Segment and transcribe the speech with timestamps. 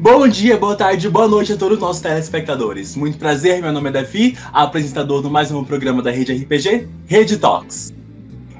[0.00, 2.94] Bom dia, boa tarde, boa noite a todos os nossos telespectadores.
[2.94, 7.36] Muito prazer, meu nome é Davi, apresentador do mais um programa da Rede RPG, Rede
[7.36, 7.92] Talks.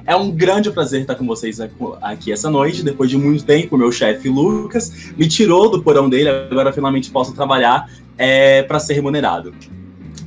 [0.05, 1.61] É um grande prazer estar com vocês
[2.01, 2.83] aqui essa noite.
[2.83, 7.33] Depois de muito tempo, meu chefe Lucas me tirou do porão dele, agora finalmente posso
[7.33, 9.53] trabalhar é, para ser remunerado.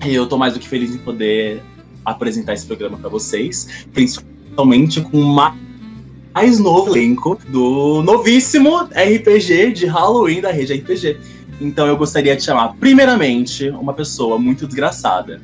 [0.06, 1.62] E eu estou mais do que feliz em poder
[2.06, 5.54] apresentar esse programa para vocês, principalmente com uma
[6.34, 11.18] mais novo elenco do novíssimo RPG de Halloween da rede RPG.
[11.60, 15.40] Então eu gostaria de chamar, primeiramente, uma pessoa muito desgraçada.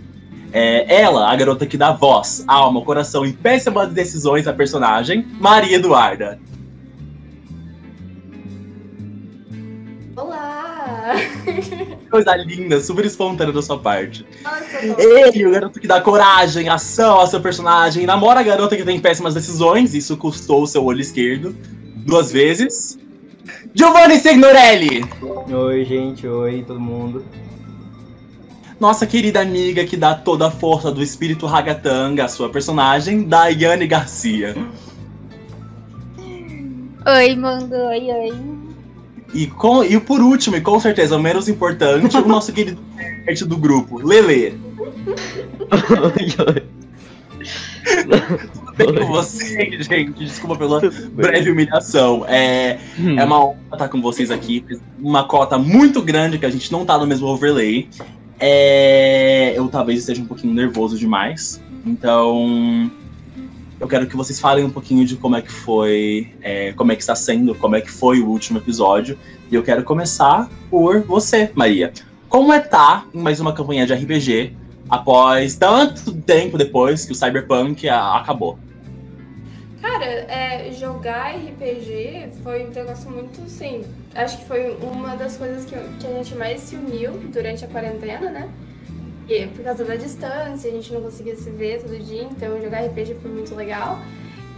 [0.52, 5.76] É ela, a garota que dá voz, alma, coração e péssimas decisões à personagem, Maria
[5.76, 6.40] Eduarda.
[10.16, 11.14] Olá!
[12.10, 14.24] Coisa linda, super espontânea da sua parte.
[14.42, 18.84] Nossa, Ele, o garoto que dá coragem, ação ao seu personagem, namora a garota que
[18.84, 21.54] tem péssimas decisões, isso custou o seu olho esquerdo
[22.06, 22.98] duas vezes.
[23.74, 25.04] Giovanni Signorelli!
[25.50, 27.24] Oi, gente, oi, todo mundo.
[28.80, 33.86] Nossa querida amiga que dá toda a força do espírito ragatanga, a sua personagem, Daiane
[33.86, 34.54] Garcia.
[37.06, 38.57] Oi, mundo, oi, oi.
[39.34, 43.44] E, com, e por último, e com certeza o menos importante, o nosso querido nerd
[43.44, 44.58] do grupo, Lele.
[48.54, 50.24] Tudo bem com você, gente?
[50.24, 50.80] Desculpa pela
[51.12, 52.24] breve humilhação.
[52.26, 53.18] É, hum.
[53.18, 54.64] é uma honra estar com vocês aqui.
[54.98, 57.88] Uma cota muito grande que a gente não tá no mesmo overlay.
[58.40, 61.60] É, eu talvez esteja um pouquinho nervoso demais.
[61.84, 62.90] Então,
[63.80, 66.96] eu quero que vocês falem um pouquinho de como é que foi, é, como é
[66.96, 69.18] que está sendo, como é que foi o último episódio.
[69.50, 71.92] E eu quero começar por você, Maria.
[72.28, 74.54] Como é estar tá em mais uma campanha de RPG
[74.90, 78.58] após tanto tempo depois que o Cyberpunk acabou?
[79.80, 83.84] Cara, é, jogar RPG foi um negócio muito, sim.
[84.14, 87.68] Acho que foi uma das coisas que, que a gente mais se uniu durante a
[87.68, 88.48] quarentena, né?
[89.28, 92.86] E por causa da distância, a gente não conseguia se ver todo dia, então jogar
[92.86, 93.98] RPG foi muito legal.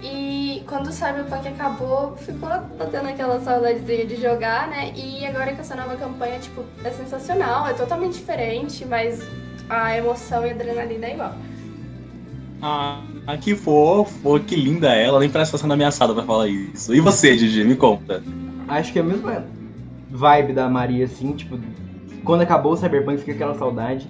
[0.02, 2.48] E quando o Cyberpunk acabou, ficou
[2.78, 4.92] batendo aquela saudadezinha de jogar, né?
[4.96, 9.20] E agora com essa nova campanha, tipo, é sensacional, é totalmente diferente, mas
[9.68, 11.34] a emoção e a adrenalina é igual.
[12.62, 13.02] Ah,
[13.40, 16.94] que fofo, que linda ela, nem parece que tá sendo ameaçada pra falar isso.
[16.94, 18.22] E você, Gigi, me conta.
[18.68, 19.44] Acho que é a mesma
[20.10, 21.58] vibe da Maria, assim, tipo,
[22.24, 24.08] quando acabou o Cyberpunk fica aquela saudade.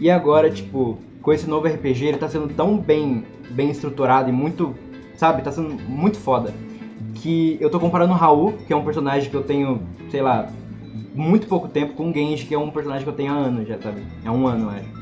[0.00, 4.32] E agora, tipo, com esse novo RPG, ele tá sendo tão bem, bem estruturado e
[4.32, 4.74] muito,
[5.16, 6.54] sabe, tá sendo muito foda.
[7.14, 10.48] Que eu tô comparando o Raul, que é um personagem que eu tenho, sei lá,
[11.14, 13.68] muito pouco tempo, com o Genji, que é um personagem que eu tenho há anos
[13.68, 14.02] já, sabe?
[14.24, 15.00] É um ano, acho.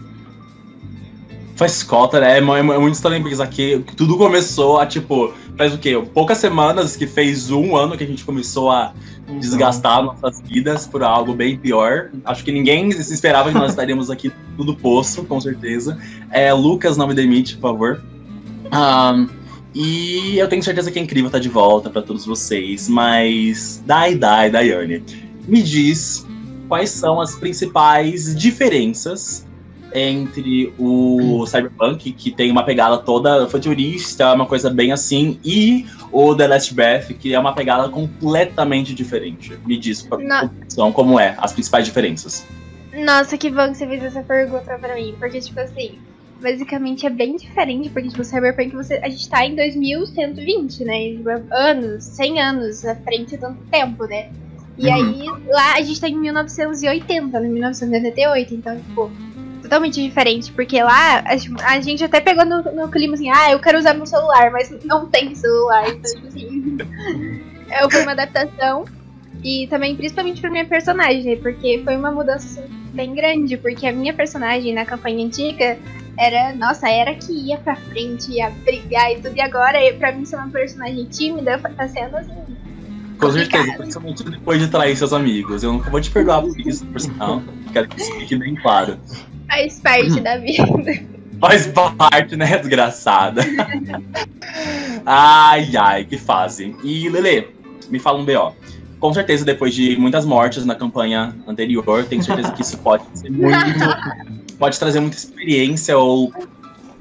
[1.54, 2.38] Faz cota, né?
[2.38, 6.00] É, é, é muito estranho porque aqui tudo começou a, tipo, faz o quê?
[6.14, 8.94] Poucas semanas que fez um ano que a gente começou a
[9.28, 9.41] uhum.
[9.41, 12.10] desgastar nossas vidas por algo bem pior.
[12.24, 15.98] Acho que ninguém se esperava que nós estaríamos aqui tudo poço, com certeza.
[16.30, 18.04] É, Lucas, não me demite, por favor.
[18.72, 19.28] Um,
[19.74, 24.14] e eu tenho certeza que é incrível estar de volta para todos vocês, mas Dai
[24.14, 25.02] Dai, Daiane,
[25.47, 26.24] me diz
[26.68, 29.44] quais são as principais diferenças
[29.94, 36.34] entre o Cyberpunk, que tem uma pegada toda futurista, uma coisa bem assim, e o
[36.34, 39.59] The Last Breath, que é uma pegada completamente diferente.
[39.66, 40.06] Me diz,
[40.69, 42.47] são como é, as principais diferenças.
[42.93, 45.98] Nossa, que bom que você fez essa pergunta pra mim, porque, tipo assim,
[46.41, 51.10] basicamente é bem diferente, porque, tipo, o Cyberpunk, você, a gente tá em 2120, né?
[51.10, 54.31] Tipo, anos, 100 anos à frente de tanto tempo, né?
[54.77, 54.94] E uhum.
[54.94, 57.48] aí, lá a gente tá em 1980, né?
[57.48, 59.10] 1988, então, tipo
[59.68, 61.22] totalmente diferente, porque lá
[61.62, 64.70] a, gente até pegou no, no, clima assim, ah, eu quero usar meu celular, mas
[64.84, 66.78] não tem celular, então, tipo assim.
[67.68, 68.86] é, foi uma adaptação.
[69.44, 73.92] E também, principalmente pra minha personagem, porque foi uma mudança assim, bem grande, porque a
[73.92, 75.78] minha personagem na campanha antiga
[76.18, 80.24] era, nossa, era que ia pra frente, ia brigar e tudo, e agora, pra mim,
[80.24, 82.56] ser uma personagem tímida, tá sendo assim.
[83.18, 85.62] Com certeza, principalmente depois de trair seus amigos.
[85.62, 87.42] Eu nunca vou te perdoar por isso, por sinal.
[87.72, 88.98] Quero que isso fique bem claro.
[89.48, 91.18] Faz parte da vida.
[91.41, 93.42] Faz parte, né, desgraçada?
[95.06, 96.74] ai, ai, que fase.
[96.82, 97.48] E, Lele,
[97.88, 98.53] me fala um B.O.
[98.98, 103.30] Com certeza, depois de muitas mortes na campanha anterior, tenho certeza que isso pode ser
[103.30, 103.56] muito.
[104.59, 106.32] pode trazer muita experiência ou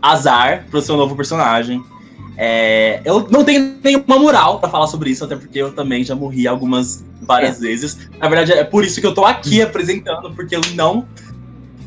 [0.01, 1.83] azar pro seu novo personagem.
[2.37, 6.15] É, eu não tenho nenhuma moral para falar sobre isso, até porque eu também já
[6.15, 7.61] morri algumas várias é.
[7.61, 8.09] vezes.
[8.19, 11.07] Na verdade, é por isso que eu tô aqui apresentando, porque eu não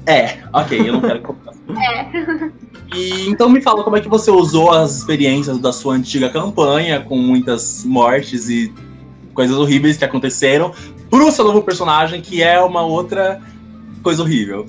[0.07, 2.51] é, ok, eu não quero comentar É.
[2.93, 7.01] E então me fala como é que você usou as experiências da sua antiga campanha,
[7.01, 8.73] com muitas mortes e
[9.33, 10.75] coisas horríveis que aconteceram,
[11.09, 13.41] pro seu novo personagem, que é uma outra
[14.03, 14.67] coisa horrível.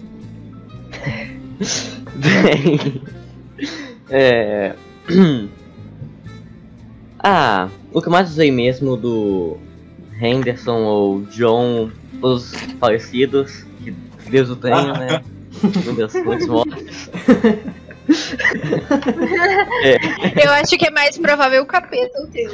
[2.16, 3.02] Bem.
[4.12, 4.76] É.
[7.24, 9.58] Ah, o que eu mais usei mesmo do
[10.20, 11.92] Henderson ou John,
[12.22, 13.94] os falecidos, que
[14.30, 15.22] Deus o tenha, né?
[15.86, 17.10] Meu Deus, muitos mortos.
[20.44, 22.52] Eu acho que é mais provável o capeta o teu.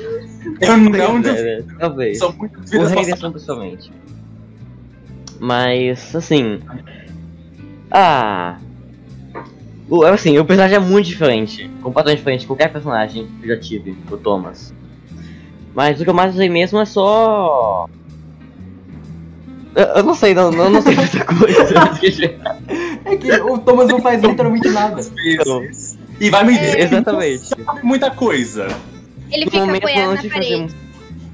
[0.62, 2.20] Eu não É, talvez.
[2.20, 3.92] São muitas O vidas Henderson pessoalmente.
[5.40, 6.60] Mas, assim.
[7.92, 8.58] Ah.
[9.89, 11.69] O, assim, o personagem é muito diferente.
[11.81, 14.74] Completamente diferente de qualquer personagem que eu já tive, o Thomas.
[15.74, 17.88] Mas o que eu mais usei mesmo é só.
[19.75, 22.36] Eu, eu não sei, não, não, não sei muita coisa.
[23.06, 25.01] É que o Thomas não faz literalmente nada.
[26.19, 27.50] E vai me dizer Exatamente.
[27.54, 28.68] que não sabe muita coisa.
[29.30, 30.30] Ele No fica apoiado na parede.
[30.30, 30.75] fazemos.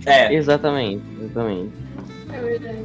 [0.05, 0.33] É.
[0.35, 1.71] Exatamente, exatamente.
[2.33, 2.83] É verdade.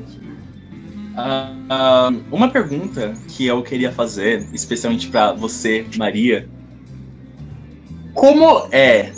[1.20, 6.48] Ah, uma pergunta que eu queria fazer, especialmente pra você, Maria.
[8.14, 9.10] Como é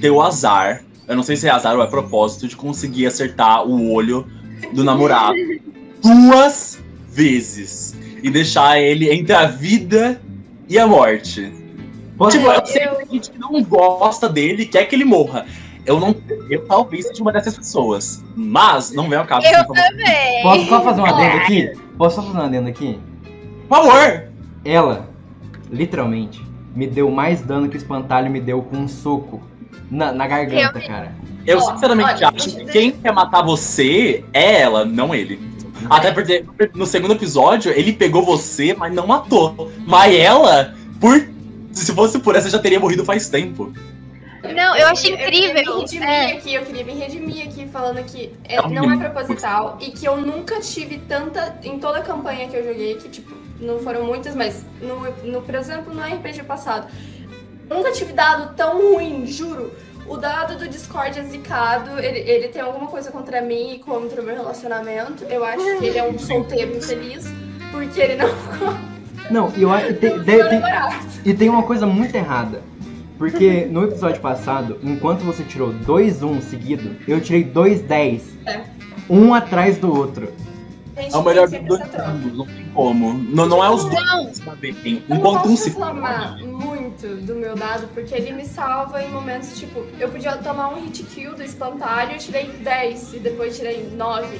[0.00, 3.64] ter o azar, eu não sei se é azar ou é propósito, de conseguir acertar
[3.64, 4.26] o olho
[4.72, 5.36] do namorado
[6.02, 10.20] duas vezes e deixar ele entre a vida
[10.68, 11.52] e a morte?
[12.30, 15.46] Tipo, eu sei que tem gente não gosta dele, quer que ele morra.
[15.84, 16.14] Eu não.
[16.48, 18.22] Eu talvez seja uma dessas pessoas.
[18.36, 19.46] Mas não vem ao caso.
[19.46, 20.42] Eu também.
[20.42, 21.72] Posso só fazer um adendo aqui?
[21.98, 23.00] Posso só fazer um adendo aqui?
[23.68, 24.24] Por favor!
[24.64, 25.08] Ela,
[25.70, 26.44] literalmente,
[26.74, 29.42] me deu mais dano que o espantalho me deu com um soco
[29.90, 30.86] na, na garganta, Realmente.
[30.88, 31.14] cara.
[31.46, 35.40] Eu sinceramente olha, acho que quem quer matar você é ela, não ele.
[35.90, 36.44] Até porque
[36.74, 39.70] no segundo episódio ele pegou você, mas não matou.
[39.86, 41.30] Mas ela, por.
[41.72, 43.72] Se fosse por essa, já teria morrido faz tempo.
[44.42, 45.74] Não, eu acho Eu queria incrível.
[45.76, 46.32] me redimir É.
[46.32, 50.16] aqui, eu queria me redimir aqui falando que é- não é proposital e que eu
[50.16, 51.56] nunca tive tanta.
[51.62, 55.00] Em toda a campanha que eu joguei, que tipo, não foram muitas, mas no,
[55.30, 56.88] no por exemplo, no RPG passado,
[57.70, 59.72] nunca tive dado tão ruim, juro.
[60.08, 64.20] O dado do Discord é zicado, ele, ele tem alguma coisa contra mim e contra
[64.20, 65.24] o meu relacionamento.
[65.30, 67.24] Eu acho que ele é um solteiro infeliz,
[67.70, 68.28] porque ele não
[69.30, 69.94] Não, eu acho.
[69.94, 70.96] Tem, ficou tem- tem- namorado.
[71.24, 72.60] e tem uma coisa muito errada.
[73.18, 78.22] Porque no episódio passado, enquanto você tirou dois 1 seguido, eu tirei dois 10.
[78.46, 78.62] É.
[79.08, 80.32] Um atrás do outro.
[80.96, 83.14] Gente, É o melhor tem dos dois mundos, não tem como.
[83.14, 84.22] Não, não é os dois Não.
[84.22, 89.02] Eu não Enquanto um posso se reclamar muito do meu dado, porque ele me salva
[89.02, 93.18] em momentos, tipo, eu podia tomar um hit kill do espantalho, eu tirei 10 e
[93.18, 94.38] depois tirei 9.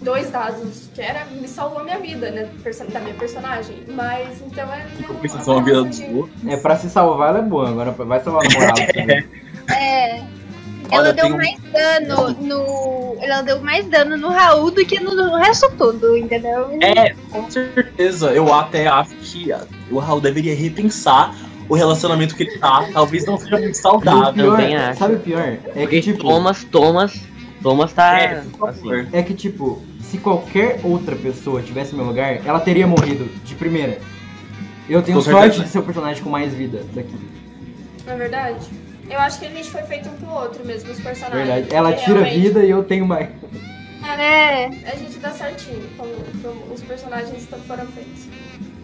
[0.00, 2.48] Dois dados, que era, me salvou a minha vida, né,
[2.92, 3.82] da minha personagem.
[3.88, 4.86] Mas, então é...
[5.06, 6.46] Compensação, a vida dos outros.
[6.46, 8.74] É, pra se salvar ela é boa, agora vai salvar a moral.
[8.94, 9.24] também.
[9.70, 10.22] é.
[10.90, 13.16] Olha, Ela deu tem um- mais dano no.
[13.20, 16.70] Ela deu mais dano no Raul do que no, no resto tudo, entendeu?
[16.80, 18.30] É, com certeza.
[18.32, 19.50] Eu até acho que
[19.90, 21.34] o Raul deveria repensar
[21.68, 22.88] o relacionamento que ele tá.
[22.92, 24.56] Talvez não seja muito saudável.
[24.56, 25.40] pior, sabe o pior?
[25.42, 26.22] É Porque que tipo.
[26.22, 27.20] Thomas, Thomas,
[27.62, 28.18] Thomas tá.
[28.18, 29.08] É, assim.
[29.12, 33.54] É que tipo, se qualquer outra pessoa tivesse no meu lugar, ela teria morrido de
[33.54, 33.98] primeira.
[34.88, 35.64] Eu tenho Com sorte certeza.
[35.64, 37.14] de ser o personagem com mais vida daqui.
[38.06, 38.66] Não é verdade?
[39.10, 41.46] Eu acho que a gente foi feito um pro outro mesmo, os personagens.
[41.46, 41.74] Verdade.
[41.74, 43.28] Ela tira Realmente, vida e eu tenho mais.
[44.18, 44.64] É.
[44.64, 46.10] A gente dá certinho como,
[46.42, 48.26] como os personagens foram feitos.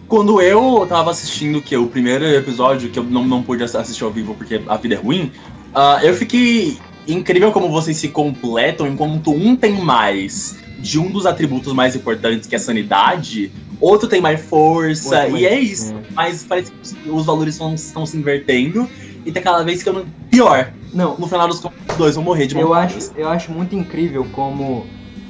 [0.07, 4.11] Quando eu tava assistindo que o primeiro episódio, que eu não, não pude assistir ao
[4.11, 5.31] vivo porque a vida é ruim,
[5.73, 6.77] ah, eu fiquei
[7.07, 12.47] incrível como vocês se completam enquanto um tem mais de um dos atributos mais importantes,
[12.47, 15.95] que é a sanidade, outro tem mais força, mais- e é isso.
[16.13, 18.87] Mas parece que os valores estão, estão se invertendo
[19.25, 20.71] e tá cada vez ficando pior.
[20.93, 23.75] Não, No final dos contos, os dois vão morrer de eu acho, eu acho muito
[23.75, 24.85] incrível como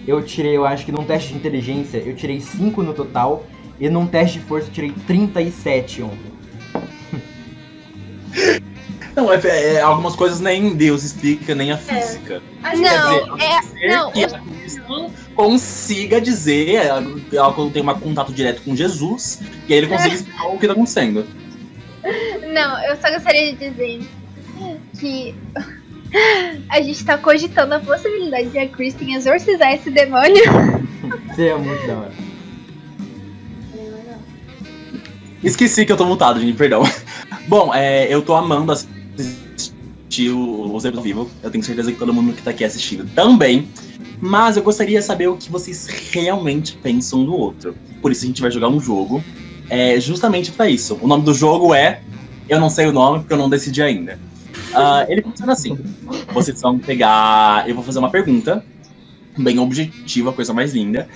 [0.07, 3.45] eu tirei, eu acho que num teste de inteligência, eu tirei 5 no total,
[3.79, 6.35] e num teste de força eu tirei 37 ontem.
[9.15, 9.39] Não, é,
[9.75, 12.41] é- algumas coisas nem Deus explica, nem a física.
[12.61, 13.61] A gente Não, é.
[13.61, 19.73] Ser Não, a Cristo consiga dizer, ela, ela tem um contato direto com Jesus, e
[19.73, 21.25] aí ele consiga explicar o que tá acontecendo.
[22.53, 24.01] Não, eu só gostaria de dizer
[24.99, 25.35] que
[26.69, 30.43] a gente tá cogitando a possibilidade de a Kristen exorcizar esse demônio.
[31.31, 32.11] Isso é muito da hora.
[35.43, 36.83] Esqueci que eu tô mutado, gente, perdão.
[37.47, 38.94] Bom, é, eu tô amando assistir
[40.29, 41.29] o- os vivo.
[41.43, 43.67] Eu tenho certeza que todo mundo que tá aqui assistindo também.
[44.21, 47.75] Mas eu gostaria de saber o que vocês realmente pensam do outro.
[48.01, 49.23] Por isso a gente vai jogar um jogo.
[49.69, 50.97] É justamente pra isso.
[51.01, 52.01] O nome do jogo é.
[52.47, 54.19] Eu não sei o nome porque eu não decidi ainda.
[54.73, 55.77] Ah, ele funciona assim.
[56.33, 57.67] Vocês vão pegar.
[57.67, 58.63] Eu vou fazer uma pergunta.
[59.37, 61.09] bem objetiva, coisa mais linda.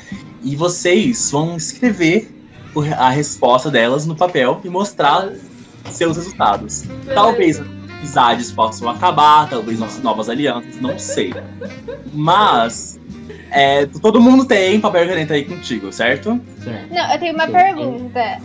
[0.43, 2.29] E vocês vão escrever
[2.97, 5.31] a resposta delas no papel e mostrar
[5.89, 6.83] seus resultados.
[7.13, 7.61] Talvez
[7.99, 11.33] amizades possam acabar, talvez nossas novas alianças, não sei.
[12.13, 12.99] Mas
[13.51, 16.39] é, todo mundo tem papel e caneta aí contigo, certo?
[16.63, 16.93] Certo.
[16.93, 17.51] Não, eu tenho uma Sim.
[17.51, 18.39] pergunta.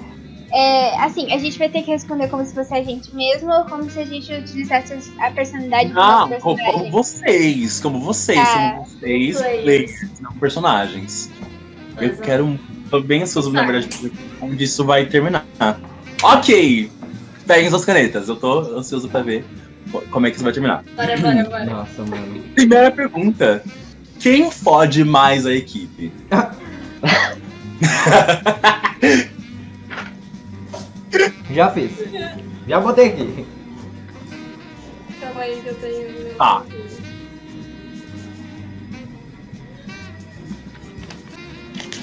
[0.56, 3.64] É, assim, a gente vai ter que responder como se fosse a gente mesmo ou
[3.64, 8.70] como se a gente utilizasse a personalidade do nosso como, como vocês, como vocês, Tá.
[8.74, 9.62] como vocês, Players.
[9.62, 11.28] players, não personagens.
[11.96, 12.22] Eu Exato.
[12.22, 12.60] quero.
[12.90, 15.44] Tô bem ansioso, na verdade, onde isso vai terminar.
[16.22, 16.88] Ok!
[17.46, 19.44] Peguem suas canetas, eu tô ansioso pra ver
[20.10, 20.82] como é que isso vai terminar.
[20.96, 21.64] Bora, bora, bora.
[21.66, 22.42] Nossa, mano.
[22.54, 23.62] Primeira pergunta:
[24.18, 26.10] Quem fode mais a equipe?
[31.50, 31.90] Já fiz.
[32.66, 33.46] Já botei aqui.
[35.20, 36.34] Calma aí que eu tenho.
[36.36, 36.62] Tá.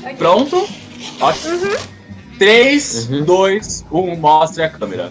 [0.04, 0.16] Ok.
[0.18, 0.68] Pronto?
[1.20, 1.78] Ótimo.
[2.40, 3.26] 3, Uhum.
[3.26, 5.10] 2, 1, mostre a câmera.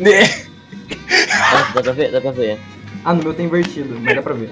[0.00, 0.50] Ne-
[1.52, 2.58] Dá, dá pra ver, dá pra ver.
[3.04, 4.50] Ah, no meu tá invertido, mas dá pra ver.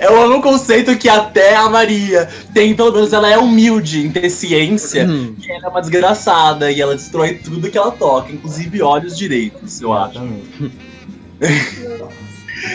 [0.00, 4.10] Eu amo o conceito que até a Maria tem, pelo menos ela é humilde em
[4.10, 5.06] ter ciência.
[5.06, 5.34] Hum.
[5.40, 9.80] E ela é uma desgraçada e ela destrói tudo que ela toca, inclusive olhos direitos,
[9.80, 10.18] eu acho.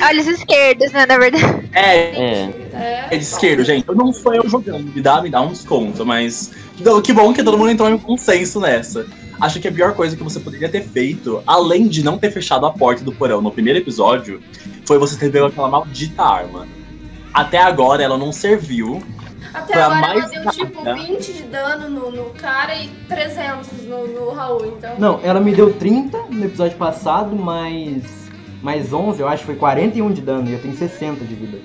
[0.10, 1.70] Olhos esquerdos, né, na verdade.
[1.74, 2.54] É, É.
[3.12, 3.18] É.
[3.18, 3.88] de esquerdo, gente.
[3.88, 6.52] Eu não sou eu jogando, me dá, me dá um desconto, mas.
[7.04, 9.06] Que bom que todo mundo entrou em consenso nessa.
[9.40, 12.66] Acho que a pior coisa que você poderia ter feito, além de não ter fechado
[12.66, 14.42] a porta do porão no primeiro episódio,
[14.86, 16.68] foi você ter pego aquela maldita arma.
[17.34, 19.02] Até agora ela não serviu.
[19.54, 21.02] Até Pra agora mais ela deu tipo nada.
[21.02, 25.00] 20 de dano no, no cara e 300 no, no Raul, então.
[25.00, 28.20] Não, ela me deu 30 no episódio passado, mais.
[28.62, 31.60] Mais 11, eu acho que foi 41 de dano e eu tenho 60 de vida.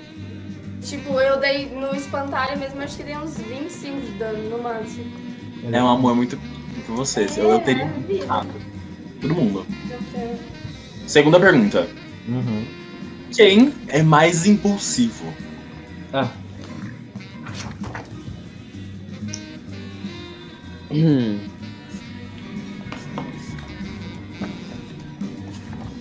[0.81, 5.11] Tipo, eu dei no espantalho mesmo, acho que dei uns 25 de dano no máximo.
[5.69, 6.39] É um amor muito
[6.85, 7.37] por vocês.
[7.37, 8.49] Eu, eu teria matado.
[9.21, 9.65] Todo mundo.
[11.07, 11.87] Segunda pergunta.
[12.27, 12.65] Uhum.
[13.35, 15.25] Quem é mais impulsivo?
[16.13, 16.29] Ah,
[20.91, 21.39] Hum.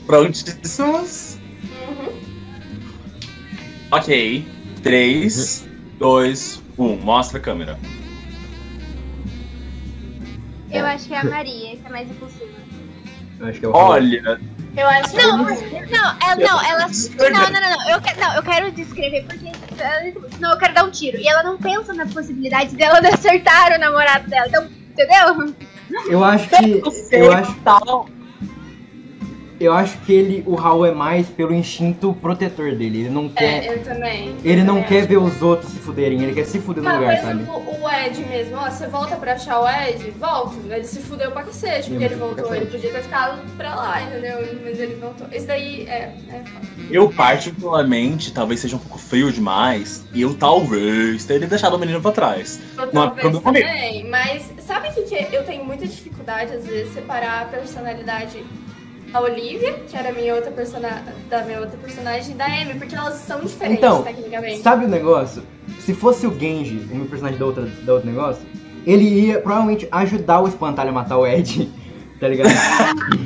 [0.06, 1.38] Prontíssimos?
[1.88, 2.20] Uhum.
[3.90, 4.46] Ok.
[4.82, 5.66] 3,
[5.98, 6.96] 2, 1.
[6.98, 7.78] Mostra a câmera.
[10.78, 12.50] Eu acho que é a Maria, que é mais impulsiva.
[13.40, 14.40] eu acho que é o Olha,
[14.76, 16.86] Eu acho que Não, não, ela, não, ela.
[16.88, 17.90] Não, não, não, não.
[17.90, 19.52] Eu, que- não, eu quero descrever porque.
[20.40, 21.16] Não, eu quero dar um tiro.
[21.18, 24.46] E ela não pensa na possibilidade dela de acertar o namorado dela.
[24.48, 25.54] Então, entendeu?
[26.08, 26.82] Eu acho que.
[27.12, 27.54] Eu acho,
[29.64, 33.00] eu acho que ele, o Raul é mais pelo instinto protetor dele.
[33.00, 33.64] Ele não quer.
[33.64, 34.36] É, eu também.
[34.44, 35.08] Ele Eu não também quer acho.
[35.08, 37.42] ver os outros se fuderem, ele quer se fuder no Mas, por lugar, sabe?
[37.42, 40.54] exemplo, o Ed mesmo, ó, você volta pra achar o Ed, volta.
[40.74, 42.54] Ele se fudeu pra cacete, porque Ele ele voltou.
[42.54, 44.38] Ele podia ter ficado pra lá, entendeu?
[44.64, 45.26] Mas ele voltou.
[45.32, 46.14] Esse daí é.
[46.30, 46.42] é
[46.90, 52.00] eu particularmente, talvez seja um pouco frio demais, e eu talvez teria deixado o menino
[52.00, 52.60] pra trás.
[52.76, 56.66] Eu Não é problema também, mas sabe o que, que eu tenho muita dificuldade, às
[56.66, 58.42] vezes, separar a personalidade
[59.14, 61.04] da Olivia, que era a minha outra persona...
[61.30, 64.60] da minha outra personagem, e da Amy, porque elas são diferentes, Então, tecnicamente.
[64.60, 65.44] Sabe o negócio?
[65.78, 68.44] Se fosse o Genji, o meu personagem da outra, da outro negócio,
[68.84, 71.72] ele ia provavelmente ajudar o espantalho a matar o Ed,
[72.18, 72.50] tá ligado?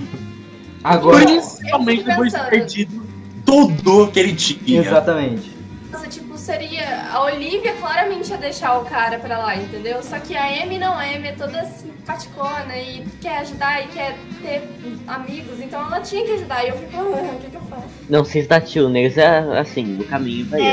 [0.85, 1.25] Agora.
[1.25, 3.03] Principalmente depois de perdido
[3.47, 4.81] tudo que ele tinha.
[4.83, 5.57] Exatamente.
[5.91, 7.11] Nossa, tipo, seria.
[7.13, 10.03] A Olivia claramente ia deixar o cara pra lá, entendeu?
[10.03, 14.17] Só que a Amy não, a Amy é toda simpaticona e quer ajudar e quer
[14.43, 14.63] ter
[15.07, 16.65] amigos, então ela tinha que ajudar.
[16.65, 17.85] E eu fico, "Ah, o que, que eu faço?
[18.09, 20.69] Não, se está tio neles é assim, o caminho pra ele.
[20.69, 20.73] É.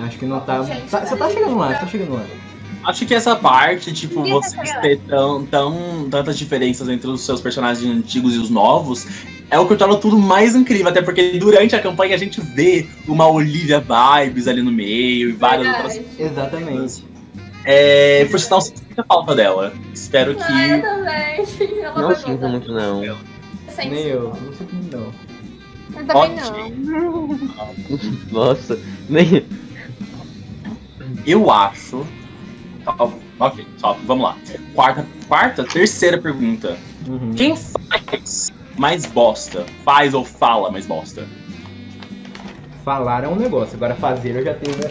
[0.00, 0.62] É, acho que não tá.
[0.64, 2.24] Gente, tá- Você tá chegando lá, você tá chegando lá.
[2.86, 7.40] Acho que essa parte, tipo, vai vocês ter tão, tão, tantas diferenças entre os seus
[7.40, 9.06] personagens antigos e os novos,
[9.50, 10.88] é o que torna tudo mais incrível.
[10.88, 15.32] Até porque durante a campanha a gente vê uma Olivia Vibes ali no meio e
[15.32, 16.22] várias outras Verdade.
[16.22, 17.04] Exatamente.
[17.64, 19.72] É, por sinal, sinto muita falta dela.
[19.92, 20.82] Espero Ah, eu que.
[20.86, 21.82] também.
[21.82, 23.00] Ela Não sinto muito, não.
[23.00, 23.16] Nem eu,
[24.32, 24.44] sinto.
[24.44, 25.12] não sei como não.
[25.98, 27.28] Eu também não.
[28.30, 28.78] Nossa,
[29.08, 29.44] nem.
[31.26, 32.06] Eu acho.
[33.38, 34.36] Ok, só, vamos lá.
[34.74, 36.76] Quarta, quarta, terceira pergunta.
[37.06, 37.32] Uhum.
[37.34, 39.64] Quem faz mais bosta?
[39.84, 41.26] Faz ou fala mais bosta?
[42.84, 44.76] Falar é um negócio, agora fazer eu já tenho.
[44.76, 44.90] né?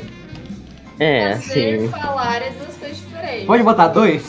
[1.00, 3.46] É, Fazer e falar é duas coisas diferentes.
[3.46, 4.24] Pode botar dois?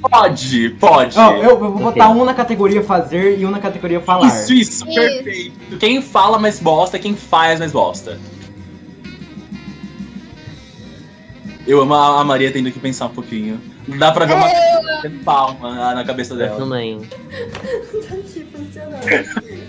[0.00, 1.18] Pode, pode.
[1.18, 4.26] Ó, eu, eu vou botar um na categoria fazer e um na categoria falar.
[4.26, 4.94] Isso, isso, Isso.
[4.94, 5.78] perfeito.
[5.78, 8.18] Quem fala mais bosta, quem faz mais bosta.
[11.66, 13.60] Eu amo a Maria tendo que pensar um pouquinho.
[13.98, 16.58] Dá pra ver uma batendo palma na- cabeça Eu dela.
[16.58, 17.00] também.
[18.08, 19.66] Tá aqui funcionando.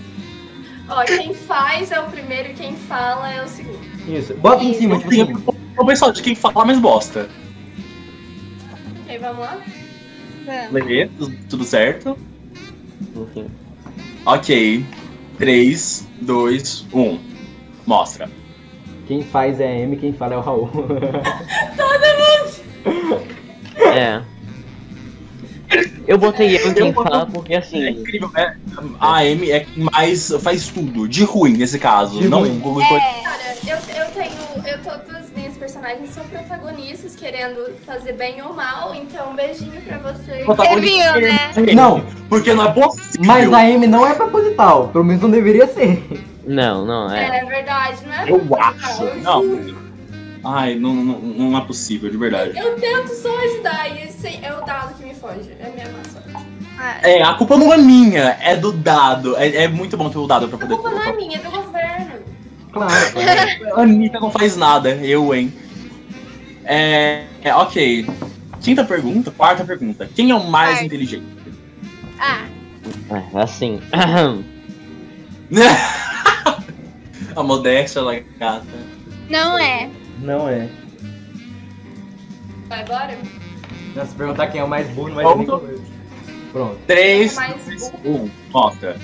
[0.89, 3.80] Ó, quem faz é o primeiro e quem fala é o segundo.
[4.08, 4.34] Isso.
[4.36, 5.34] Bota em cima, tipo assim.
[5.77, 7.27] O pessoal de quem fala mais bosta.
[9.04, 9.58] Ok, vamos lá?
[10.72, 11.10] Vamos.
[11.18, 12.18] Tudo- tudo certo?
[13.16, 13.48] Enfim.
[14.25, 14.86] Ok.
[15.38, 17.20] 3, 2, 1.
[17.86, 18.30] Mostra.
[19.08, 20.70] Quem faz é a M, quem fala é o Raul.
[23.80, 24.22] É.
[26.08, 27.90] Eu botei eu em quem fala porque É assim.
[27.90, 28.30] incrível.
[28.36, 28.56] É,
[29.00, 31.08] a Amy é quem mais faz tudo.
[31.08, 32.20] De ruim, nesse caso.
[32.20, 32.60] De não ruim.
[32.60, 32.88] coisa.
[32.90, 34.32] Cara, eu, eu tenho.
[34.66, 39.82] Eu, todas as minhas personagens são protagonistas, querendo fazer bem ou mal, então um beijinho
[39.82, 40.46] pra vocês.
[40.46, 41.74] Você viu, né?
[41.76, 43.26] Não, Porque não é possível.
[43.26, 44.88] mas a M não é proposital.
[44.90, 46.02] Pelo menos não deveria ser.
[46.48, 47.39] Não, não, é.
[47.42, 48.25] É verdade, né?
[48.27, 49.04] Eu acho.
[49.22, 49.88] Não.
[50.46, 52.58] Ai, não, não, não é possível, de verdade.
[52.58, 55.51] Eu tento só ajudar e esse é o dado que me foge.
[55.60, 56.48] É a minha má sorte.
[56.80, 59.36] Ah, É, a culpa não é minha, é do dado.
[59.36, 60.74] É, é muito bom ter o dado pra A poder.
[60.75, 62.12] culpa não é minha, é do governo.
[62.72, 62.94] Claro.
[63.75, 65.51] A Anitta não faz nada, eu, hein.
[66.63, 68.08] É, é, ok.
[68.62, 70.08] Quinta pergunta, quarta pergunta.
[70.16, 70.86] Quem é o mais Quarta.
[70.86, 71.25] inteligente?
[72.20, 72.46] ah,
[73.10, 73.82] É, assim.
[77.38, 78.65] a modéstia, a gata.
[79.29, 79.89] não é.
[80.20, 80.67] Não é.
[82.67, 83.17] Vai, bora?
[83.96, 85.62] Não, se perguntar quem é o mais burro, não vai nem Pronto.
[85.62, 85.84] conversa.
[86.51, 86.77] Pronto.
[86.88, 88.24] 3, Mais 2, burro.
[88.25, 88.29] 1.
[88.51, 88.96] Mostra.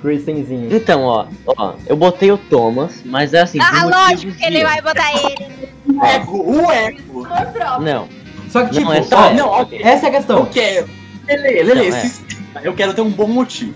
[0.00, 0.74] Kristenzinho.
[0.74, 3.58] Então, ó, ó, eu botei o Thomas, mas é assim.
[3.60, 5.48] Ah, lógico que ele de- vai botar ele.
[5.86, 6.36] O ego,
[6.66, 7.26] o ego.
[7.80, 8.08] Não,
[8.48, 9.80] Só que, tipo, Não, é só- ó, não, ok.
[9.82, 10.46] essa é a Eu questão.
[10.46, 10.88] quero.
[11.26, 12.10] Lele, Lele, Não, é.
[12.64, 13.74] eu quero ter um bom motivo.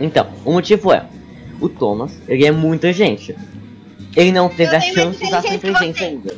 [0.00, 1.04] Então, o motivo é,
[1.60, 3.34] o Thomas, ele é muita gente.
[4.16, 6.34] Ele não teve Eu a chance de usar sua inteligência ainda.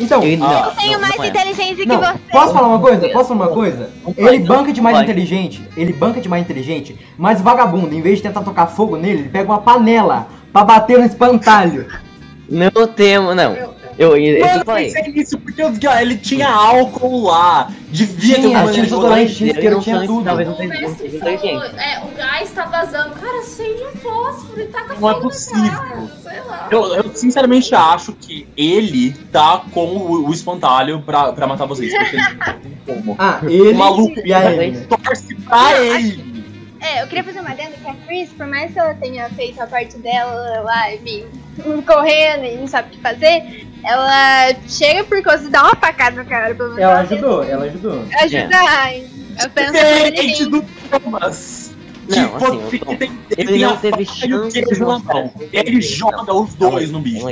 [0.00, 1.28] Então, Ele não, Ah, Eu tenho não, mais não é.
[1.28, 2.18] inteligência que não, você.
[2.30, 3.08] posso falar uma coisa?
[3.10, 3.90] Posso falar uma coisa?
[4.16, 8.00] Não Ele banca de mais inteligente, ele banca de mais inteligente, mas o vagabundo, em
[8.00, 11.86] vez de tentar tocar fogo nele, ele pega uma panela pra bater no espantalho.
[12.48, 13.54] Não temo, não.
[13.54, 14.84] Eu- Eu, eu, eu, Mano, eu falei.
[14.92, 17.70] pensei nisso porque os ele tinha álcool lá.
[17.90, 20.24] Devia ter uma tinha maneira de desodorante, botar tinha Ele tudo.
[20.24, 21.76] talvez não inteligente.
[21.78, 23.14] é, o gás tá vazando.
[23.14, 25.70] Cara, acende um fósforo e taca Não é possível.
[25.70, 26.68] cara, Sei lá.
[26.70, 31.92] Eu, eu sinceramente acho que ele tá com o, o espantalho pra, pra matar vocês.
[31.92, 33.14] Porque ele tem como.
[33.18, 34.86] Ah, ele O maluco e a né?
[34.88, 36.32] torce pra ele.
[36.80, 39.60] É, eu queria fazer uma adenda que a Chris, por mais que ela tenha feito
[39.62, 41.28] a parte dela lá, meio
[41.86, 46.22] correndo e não sabe o que fazer, ela chega por coisa e dá uma facada
[46.22, 46.82] no cara, pelo menos.
[46.82, 48.04] Ela ajudou, ela ajudou.
[48.20, 48.48] Ajuda.
[48.68, 49.06] Ai,
[49.42, 51.74] Eu penso Diferente que do Thomas.
[52.08, 55.80] Que Não, assim, Tom- tem- Ele tem não a teve e chance de mostrar Ele
[55.80, 57.28] joga os dois no bicho.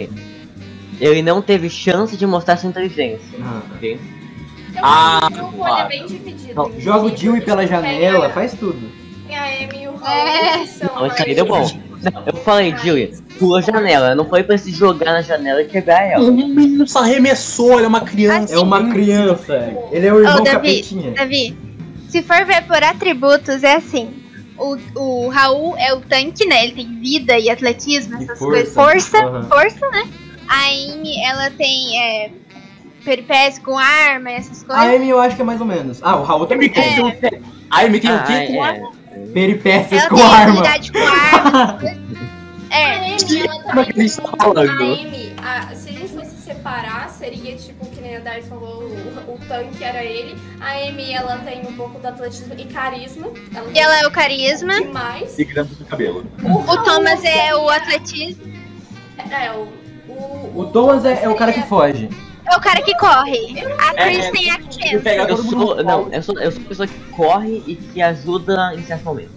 [1.01, 3.39] Ele não teve chance de mostrar sua inteligência.
[3.43, 3.63] Ah.
[3.75, 4.01] ok?
[4.77, 5.89] Eu Ah, acho que o ele é claro.
[5.89, 6.73] bem dividido.
[6.79, 8.91] Joga o Dewey pela janela, a- faz tudo.
[9.27, 10.59] tem a Amy e o Raul, É.
[10.59, 11.69] que são Não, isso aí deu bom.
[12.27, 14.15] Eu falei, Julie, pula a janela.
[14.15, 16.25] Não foi pra se jogar na janela e quebrar ela.
[16.25, 18.55] O menino só arremessou, ele é uma criança.
[18.55, 19.75] É uma criança.
[19.93, 21.11] Ele é o irmão Ô, Davi, capetinha.
[21.13, 21.57] Davi,
[22.09, 24.11] se for ver por atributos, é assim.
[24.59, 26.65] O, o Raul é o tanque, né?
[26.65, 28.75] Ele tem vida e atletismo, E essas força.
[28.75, 28.75] coisas.
[28.75, 29.43] Força, Aham.
[29.49, 30.05] força, né?
[30.49, 32.31] A Amy, ela tem é,
[33.05, 34.95] peripécia com arma e essas A coisas.
[34.97, 36.01] Amy eu acho que é mais ou menos.
[36.03, 37.41] Ah, o Raul também tem quê?
[37.71, 38.33] Ah, ele tem o Ah, quê?
[38.33, 38.83] é, com a- é.
[39.33, 40.43] Peripécias Ela com arma.
[40.61, 41.79] habilidade com arma.
[42.71, 44.59] A é, Amy, ela Como é que a também gente tá tem- falando?
[44.71, 48.83] A Amy, a- se a gente fosse separar, seria tipo, que nem a Dai falou,
[48.85, 50.37] o, o tanque era ele.
[50.61, 53.27] A Amy, ela tem um pouco do atletismo e carisma.
[53.53, 54.75] Ela e ela é o carisma.
[54.81, 55.37] demais.
[55.37, 56.25] E grande do cabelo.
[56.45, 58.45] O Thomas é o atletismo.
[59.19, 59.69] É, o...
[60.09, 62.09] O, O Thomas é, é o cara que foge.
[62.51, 63.63] É o cara que corre.
[63.79, 66.69] A É, Chris é, tem a pega Eu sou, não, eu sou, eu sou a
[66.69, 69.33] pessoa que corre e que ajuda em certos momentos.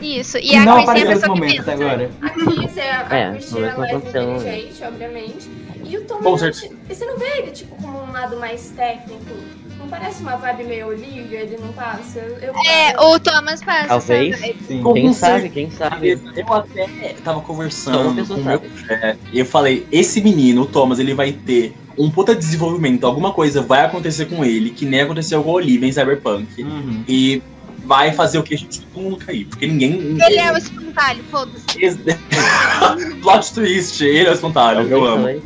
[0.00, 0.36] Isso.
[0.38, 1.84] E Que a não Chris tem a pessoa que momento até pensa.
[1.84, 2.10] agora.
[2.22, 4.36] A Chris é a, a É, Christian é não mais aconteceu, não.
[4.36, 5.50] inteligente, obviamente.
[5.86, 9.34] E o e você não vê ele, tipo, como um lado mais técnico?
[9.78, 12.18] Não parece uma vibe meio Olivia, ele não passa?
[12.20, 13.88] Eu, eu- É, o Thomas passa.
[13.88, 14.38] Talvez.
[14.66, 14.82] Sim.
[14.94, 16.18] Quem sabe, quem sabe.
[16.34, 19.18] Eu até tava conversando com o meu chefe.
[19.30, 23.04] E eu falei, esse menino, o Thomas, ele vai ter um puta desenvolvimento.
[23.06, 26.62] Alguma coisa vai acontecer com ele, que nem aconteceu com o Olivia em Cyberpunk.
[26.62, 27.04] Uhum.
[27.08, 27.42] E
[27.84, 29.44] vai fazer o que a gente todo mundo cair.
[29.46, 29.92] Porque ninguém.
[30.24, 31.64] Ele é o espantalho, foda-se.
[33.22, 35.22] Plot twist, ele é o espantalho, eu amo.
[35.22, 35.42] falei.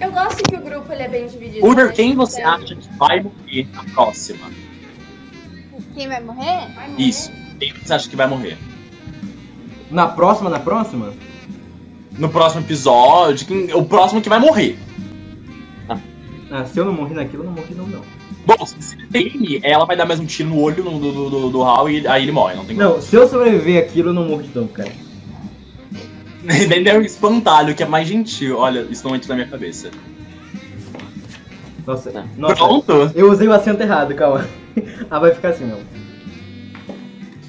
[0.00, 1.66] Eu gosto que o grupo ele é bem dividido.
[1.66, 1.92] Uber, né?
[1.92, 4.50] quem você Então, acha que vai morrer na próxima?
[5.94, 6.74] Quem vai morrer?
[6.74, 7.02] vai morrer.
[7.02, 7.30] Isso.
[7.58, 8.56] Quem você acha que vai morrer?
[9.90, 11.12] Na próxima, na próxima?
[12.18, 14.78] No próximo episódio, quem- o próximo que vai morrer.
[16.50, 18.02] Ah, se eu não morri naquilo, eu não morri não, não.
[18.46, 21.62] Bom, se tem, ela vai dar mais um tiro no olho do, do, do, do
[21.62, 22.88] Hal e aí ele morre, não tem como.
[22.88, 24.90] Não, se eu sobreviver aquilo, eu não morro de novo, cara.
[26.42, 28.56] Nem der um espantalho, que é mais gentil.
[28.58, 29.90] Olha, isso não entra na minha cabeça.
[31.86, 32.24] Nossa, Tá.
[32.36, 32.54] nossa.
[32.56, 34.48] Pronto, Eu usei o acento errado, calma.
[35.10, 35.78] ah, vai ficar assim, não.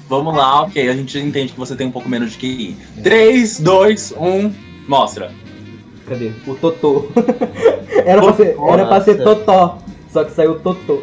[0.08, 0.88] vamos lá, ok.
[0.88, 2.76] A gente entende que você tem um pouco menos de QI.
[3.02, 4.52] 3, 2, 1,
[4.86, 5.32] mostra.
[6.12, 6.30] Cadê?
[6.46, 7.08] O Totô.
[8.04, 9.22] era, pra ser, era pra ser.
[9.22, 9.78] Totó,
[10.10, 11.02] só que saiu Totô.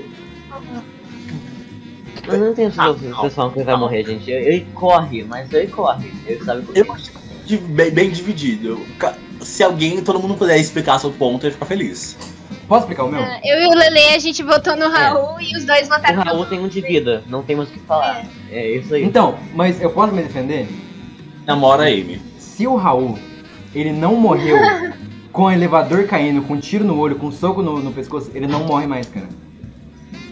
[2.27, 3.21] Eu não tenho Ah, certeza não.
[3.21, 3.81] pessoal que ele vai Não.
[3.81, 4.29] morrer, gente.
[4.29, 6.11] Ele corre, mas ele corre.
[6.27, 6.81] Ele sabe por quê.
[6.81, 7.11] Eu acho
[7.47, 8.79] que bem, bem dividido.
[9.41, 12.15] Se alguém, todo mundo puder explicar seu ponto, eu ia ficar feliz.
[12.67, 13.19] Posso explicar o meu?
[13.19, 16.21] Ah, Eu e o Lele, a gente votou no Raul e os dois O votaram
[16.21, 18.23] Raul tem um de vida, não temos o que falar.
[18.51, 19.03] É isso aí.
[19.03, 20.67] Então, mas eu posso me defender?
[21.47, 22.21] Namora Amy.
[22.37, 23.17] Se o Raul,
[23.73, 24.57] ele não morreu
[25.39, 28.29] com o elevador caindo, com um tiro no olho, com um soco no, no pescoço,
[28.35, 29.29] ele não morre mais, cara.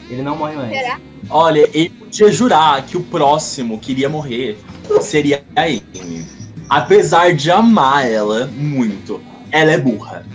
[0.09, 0.69] Ele não morre mais.
[0.69, 0.99] Será?
[1.29, 4.59] Olha, eu podia jurar que o próximo que iria morrer
[4.99, 6.25] seria a Amy.
[6.69, 10.25] Apesar de amar ela muito, ela é burra.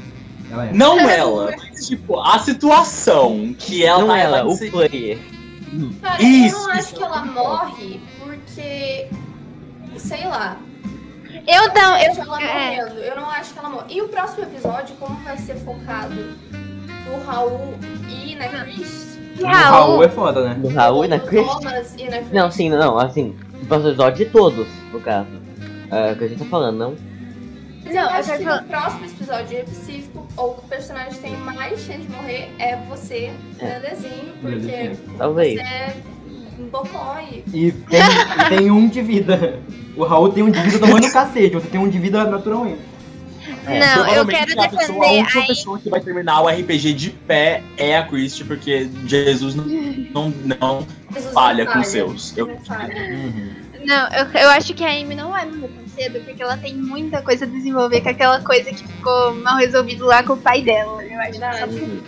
[0.51, 0.73] Ela é.
[0.73, 5.19] Não ela, mas tipo, a situação que ela não tá ela, ela o player.
[6.01, 6.95] Cara, Isso, eu não acho isso.
[6.95, 9.07] que ela morre porque.
[9.99, 10.57] Sei lá.
[11.47, 12.13] Eu não, eu.
[12.23, 12.77] ela é.
[12.77, 12.99] morrendo.
[13.01, 13.87] Eu não acho que ela morre.
[13.95, 17.75] E o próximo episódio, como vai ser focado no Raul
[18.09, 19.19] e na Chris?
[19.41, 20.55] O Raul é foda, né?
[20.55, 21.47] Do Raul e na no Chris.
[21.47, 22.33] Thomas e na Chris?
[22.33, 23.37] Não, sim, não, assim.
[23.69, 25.29] O episódio de todos, no caso.
[25.91, 26.97] É o que a gente tá falando, não?
[27.85, 31.15] Mas eu Não, eu acho que falar- no próximo episódio específico, ou que o personagem
[31.21, 33.65] tem mais chance de morrer, é você, É.
[33.79, 34.97] Lelezinho, porque.
[35.19, 35.61] Talvez.
[35.61, 36.03] você
[36.63, 37.45] é um bocói.
[37.53, 39.61] E tem, e tem um de vida.
[39.97, 42.81] O Raul tem um de vida tomando cacete, você tem um de vida naturalmente.
[43.67, 46.41] É, Não, eu Provavelmente quero a, pessoa, a defender última a pessoa que vai terminar
[46.43, 51.73] o RPG de pé é a Christie, porque Jesus não, não, não Jesus falha não
[51.73, 52.37] com os seus.
[52.37, 52.95] Eu, Não falha.
[53.85, 56.75] Não, eu, eu acho que a Amy não vai morrer tão cedo, porque ela tem
[56.75, 60.63] muita coisa a desenvolver com aquela coisa que ficou mal resolvido lá com o pai
[60.63, 61.05] dela.
[61.05, 62.03] Eu acho que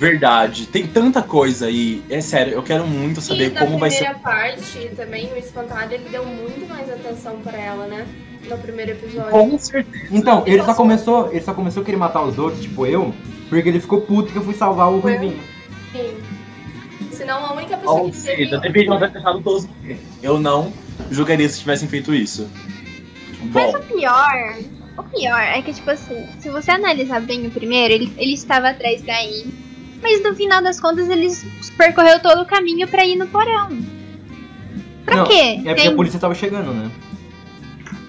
[0.00, 0.66] Verdade.
[0.66, 2.02] tem tanta coisa aí.
[2.08, 4.04] É sério, eu quero muito saber e na como vai ser.
[4.04, 8.06] primeira parte, também, o Espantalho, ele deu muito mais atenção pra ela, né?
[8.48, 9.30] No primeiro episódio.
[9.30, 10.06] Com certeza.
[10.10, 11.30] Então, ele só começou.
[11.30, 13.14] Ele só começou a querer matar os outros, tipo eu,
[13.50, 15.16] porque ele ficou puto que eu fui salvar o Foi.
[15.16, 15.40] Ruivinho.
[15.92, 16.16] Sim.
[17.12, 18.72] Senão a única pessoa Ou que seja, teve...
[18.72, 19.68] deveriam ter deixado todos.
[20.22, 20.72] Eu não
[21.10, 22.48] julgaria se tivessem feito isso.
[23.52, 24.58] Bom, O pior,
[24.96, 28.70] o pior é que, tipo assim, se você analisar bem o primeiro, ele, ele estava
[28.70, 29.52] atrás da Amy,
[30.02, 31.28] mas no final das contas ele
[31.76, 33.68] percorreu todo o caminho pra ir no porão.
[35.04, 35.60] Pra Não, quê?
[35.64, 36.90] É porque a polícia tava chegando, né?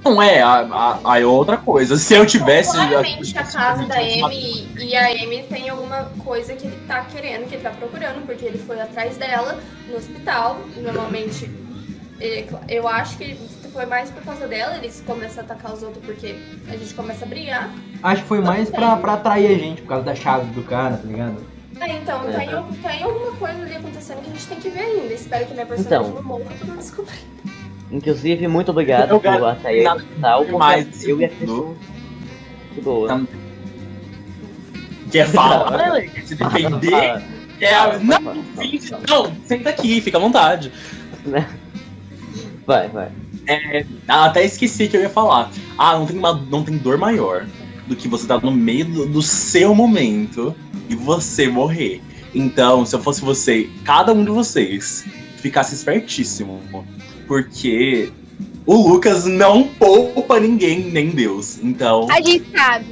[0.04, 1.96] não é, a- a- aí é outra coisa.
[1.98, 2.72] Se eu tivesse.
[2.72, 7.48] Claramente a casa da Amy e a Amy tem alguma coisa que ele tá querendo,
[7.48, 10.60] que ele tá procurando, porque ele foi atrás dela no hospital.
[10.78, 11.50] Normalmente,
[12.20, 13.38] ele- eu acho que
[13.72, 16.36] foi mais por causa dela, eles começam a atacar os outros porque
[16.68, 17.70] a gente começa a brigar.
[18.04, 20.98] Acho que foi mais pra, pra atrair a gente, por causa da chave do cara,
[20.98, 21.38] tá ligado?
[21.80, 22.32] É, então, É.
[22.38, 25.14] tem, al- tem alguma coisa ali acontecendo que a gente tem que ver ainda.
[25.14, 26.16] Espero que minha personagem Então.
[26.22, 27.20] não morra pra não descobrir.
[27.92, 29.58] Inclusive, muito obrigado Eu por nada
[30.22, 31.76] tal, mais porque eu e a Cris do-
[32.76, 33.08] de boa.
[33.08, 33.22] Tá.
[35.12, 36.02] Quer falar?
[36.04, 37.22] Quer se defender?
[37.60, 38.00] Quer.
[38.00, 40.72] Não, finge- não, senta aqui, fica à vontade.
[42.66, 43.10] Vai, vai.
[44.08, 45.50] Ah, Até esqueci que eu ia falar.
[45.78, 47.46] Ah, não tem, uma, não tem dor maior
[47.92, 50.56] do que você tá no meio do, do seu momento
[50.90, 52.02] e você morrer.
[52.34, 55.06] Então, se eu fosse você, cada um de vocês
[55.38, 56.62] ficasse espertíssimo.
[57.28, 58.10] Porque
[58.66, 61.60] o Lucas não poupa ninguém, nem Deus.
[61.62, 62.86] Então, A gente sabe.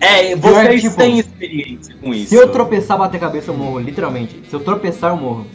[0.00, 2.30] é, é, vocês tipo, têm experiência com isso.
[2.30, 4.42] Se eu tropeçar, bater a cabeça, eu morro, literalmente.
[4.50, 5.46] Se eu tropeçar, eu morro.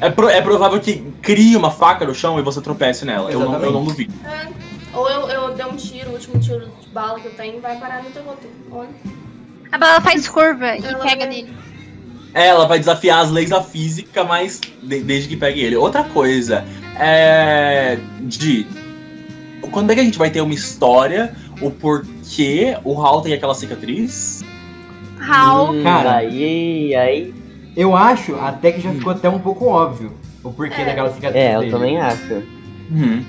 [0.00, 3.30] É, pro- é provável que crie uma faca no chão e você tropece nela.
[3.30, 4.12] Eu não, eu não duvido.
[4.26, 4.73] É.
[4.94, 7.76] Ou eu, eu dei um tiro, o último tiro de bala que eu tenho vai
[7.78, 8.48] parar no teu outro.
[8.70, 8.88] Olha.
[9.72, 11.52] A bala faz curva e Ela pega vai- nele.
[12.32, 15.76] É, ela vai desafiar as leis da física, mas de- desde que pegue ele.
[15.76, 16.64] Outra coisa,
[16.98, 17.98] é.
[18.22, 18.66] De.
[19.70, 23.54] Quando é que a gente vai ter uma história, o porquê o Hal tem aquela
[23.54, 24.42] cicatriz?
[25.18, 25.70] Raul.
[25.76, 26.16] Hum, Cara.
[26.16, 27.34] Aí, aí.
[27.76, 30.12] Eu acho até que já ficou até um pouco óbvio
[30.44, 30.84] o porquê É.
[30.84, 31.42] daquela cicatriz.
[31.42, 31.72] É, eu dele.
[31.72, 32.42] também acho.
[32.90, 33.24] Uhum.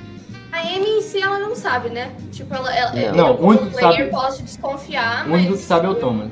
[0.56, 2.12] A Amy em si, ela não sabe, né?
[2.32, 3.02] Tipo, ela, ela Não.
[3.02, 5.60] eu, Não, o como único que player, sabe- posso desconfiar, O único mas...
[5.60, 6.32] que sabe é o Thomas.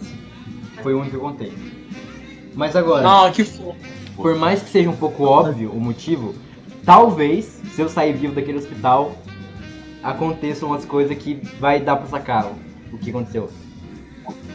[0.82, 1.54] Foi o único que eu contei.
[2.54, 3.76] Mas agora, Ah, que fofo.
[4.16, 6.36] por mais que seja um pouco óbvio o motivo,
[6.86, 9.12] talvez, se eu sair vivo daquele hospital,
[10.02, 12.46] aconteçam umas coisas que vai dar pra sacar
[12.92, 13.50] o- que aconteceu.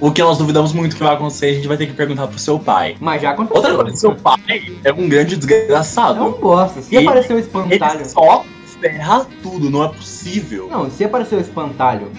[0.00, 2.38] O que nós duvidamos muito que vai acontecer, a gente vai ter que perguntar pro
[2.38, 2.96] seu pai.
[3.00, 3.56] Mas já aconteceu.
[3.56, 4.38] Outra coisa, seu pai
[4.84, 6.24] é um grande É desgraçado.
[6.24, 6.80] um bosta.
[6.80, 8.06] Se Ele- aparecer o Ele espantalho.
[8.08, 8.44] só
[8.80, 10.68] ferra tudo, não é possível.
[10.70, 12.10] Não, se aparecer o espantalho,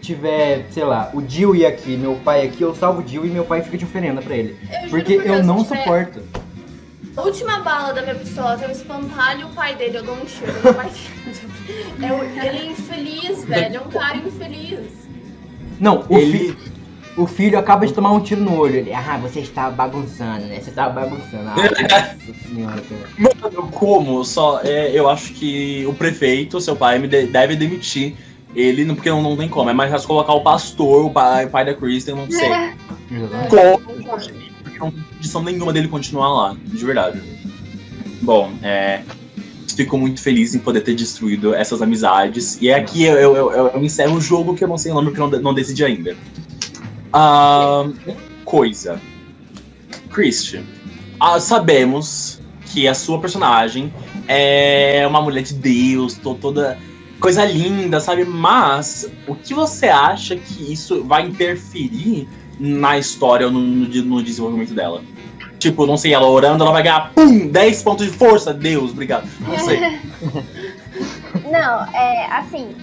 [0.00, 3.30] tiver, sei lá, o Jill e aqui, meu pai aqui, eu salvo o Jill e
[3.30, 4.56] meu pai fica de oferenda pra ele.
[4.84, 6.22] Eu Porque por eu Deus, não tiver suporto.
[7.16, 10.24] A última bala da minha pistola tem um espantalho o pai dele, eu dou um
[10.24, 10.52] tiro.
[10.62, 10.90] Meu pai...
[12.02, 13.76] é, ele é infeliz, velho.
[13.76, 14.80] É um cara infeliz.
[15.80, 16.75] Não, o, Ele- fi-
[17.16, 18.76] o filho acaba de tomar um tiro no olho.
[18.76, 20.60] Ele, ah, você está bagunçando, né?
[20.60, 21.48] Você está bagunçando.
[21.48, 21.56] Ah,
[22.48, 22.82] senhora.
[23.18, 24.24] Mano, como?
[24.24, 28.14] Só, é, eu acho que o prefeito, seu pai, me de- deve demitir
[28.54, 29.70] ele, porque não, não tem como.
[29.70, 32.48] É mais fácil colocar o pastor, o pai, o pai da Kristen, eu não sei.
[33.10, 33.48] Exatamente.
[33.48, 33.78] Como?
[33.80, 37.20] Porque não tem condição nenhuma dele continuar lá, de verdade.
[38.22, 39.00] Bom, é.
[39.76, 42.56] Fico muito feliz em poder ter destruído essas amizades.
[42.62, 44.94] E é aqui eu, eu, eu- eu encerro o jogo que eu não sei o
[44.94, 46.16] nome porque eu não, não decidi ainda.
[47.12, 47.88] Ah,
[48.44, 49.00] coisa.
[50.10, 50.62] Christian,
[51.20, 52.40] ah, sabemos
[52.72, 53.92] que a sua personagem
[54.28, 56.78] é uma mulher de Deus, to- toda
[57.20, 58.24] coisa linda, sabe?
[58.24, 64.22] Mas o que você acha que isso vai interferir na história ou no, no no
[64.22, 65.02] desenvolvimento dela?
[65.58, 69.26] Tipo, não sei, ela orando, ela vai ganhar, pum, 10 pontos de força, Deus, obrigado.
[69.40, 69.80] Não sei.
[71.50, 72.74] Não, é assim,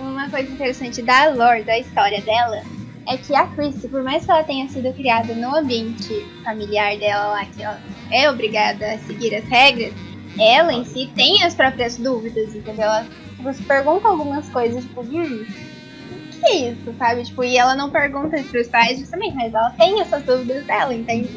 [0.00, 2.62] uma coisa interessante da lore, da história dela,
[3.08, 7.28] é que a Chrissy, por mais que ela tenha sido criada no ambiente familiar dela
[7.28, 9.92] lá, que ela é obrigada a seguir as regras,
[10.38, 12.84] ela em si tem as próprias dúvidas, entendeu?
[12.84, 13.06] Ela
[13.42, 17.24] você pergunta algumas coisas, tipo, hum, o que é isso, sabe?
[17.24, 20.94] Tipo, e ela não pergunta isso pros pais justamente, mas ela tem essas dúvidas dela,
[20.94, 21.28] entende?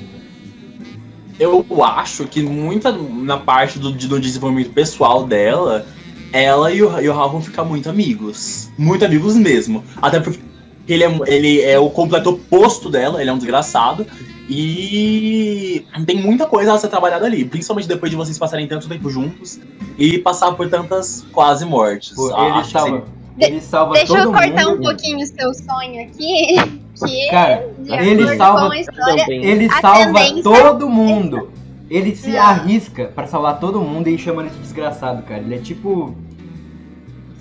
[1.39, 5.85] Eu acho que muita na parte do, do desenvolvimento pessoal dela,
[6.31, 8.71] ela e o, e o Raul vão ficar muito amigos.
[8.77, 9.83] Muito amigos mesmo.
[10.01, 10.39] Até porque
[10.87, 14.05] ele é, ele é o completo oposto dela, ele é um desgraçado.
[14.47, 19.09] E tem muita coisa a ser trabalhada ali, principalmente depois de vocês passarem tanto tempo
[19.09, 19.59] juntos
[19.97, 22.13] e passar por tantas quase mortes.
[22.15, 23.03] Pô, Ah, ele salva,
[23.35, 24.79] De- ele salva Deixa todo eu cortar mundo.
[24.79, 26.55] um pouquinho o seu sonho aqui,
[27.05, 29.25] que Cara, ele salva história.
[29.29, 31.49] Ele salva todo mundo.
[31.89, 32.39] Ele se Não.
[32.39, 35.39] arrisca pra salvar todo mundo e chama ele de desgraçado, cara.
[35.41, 36.15] Ele é tipo.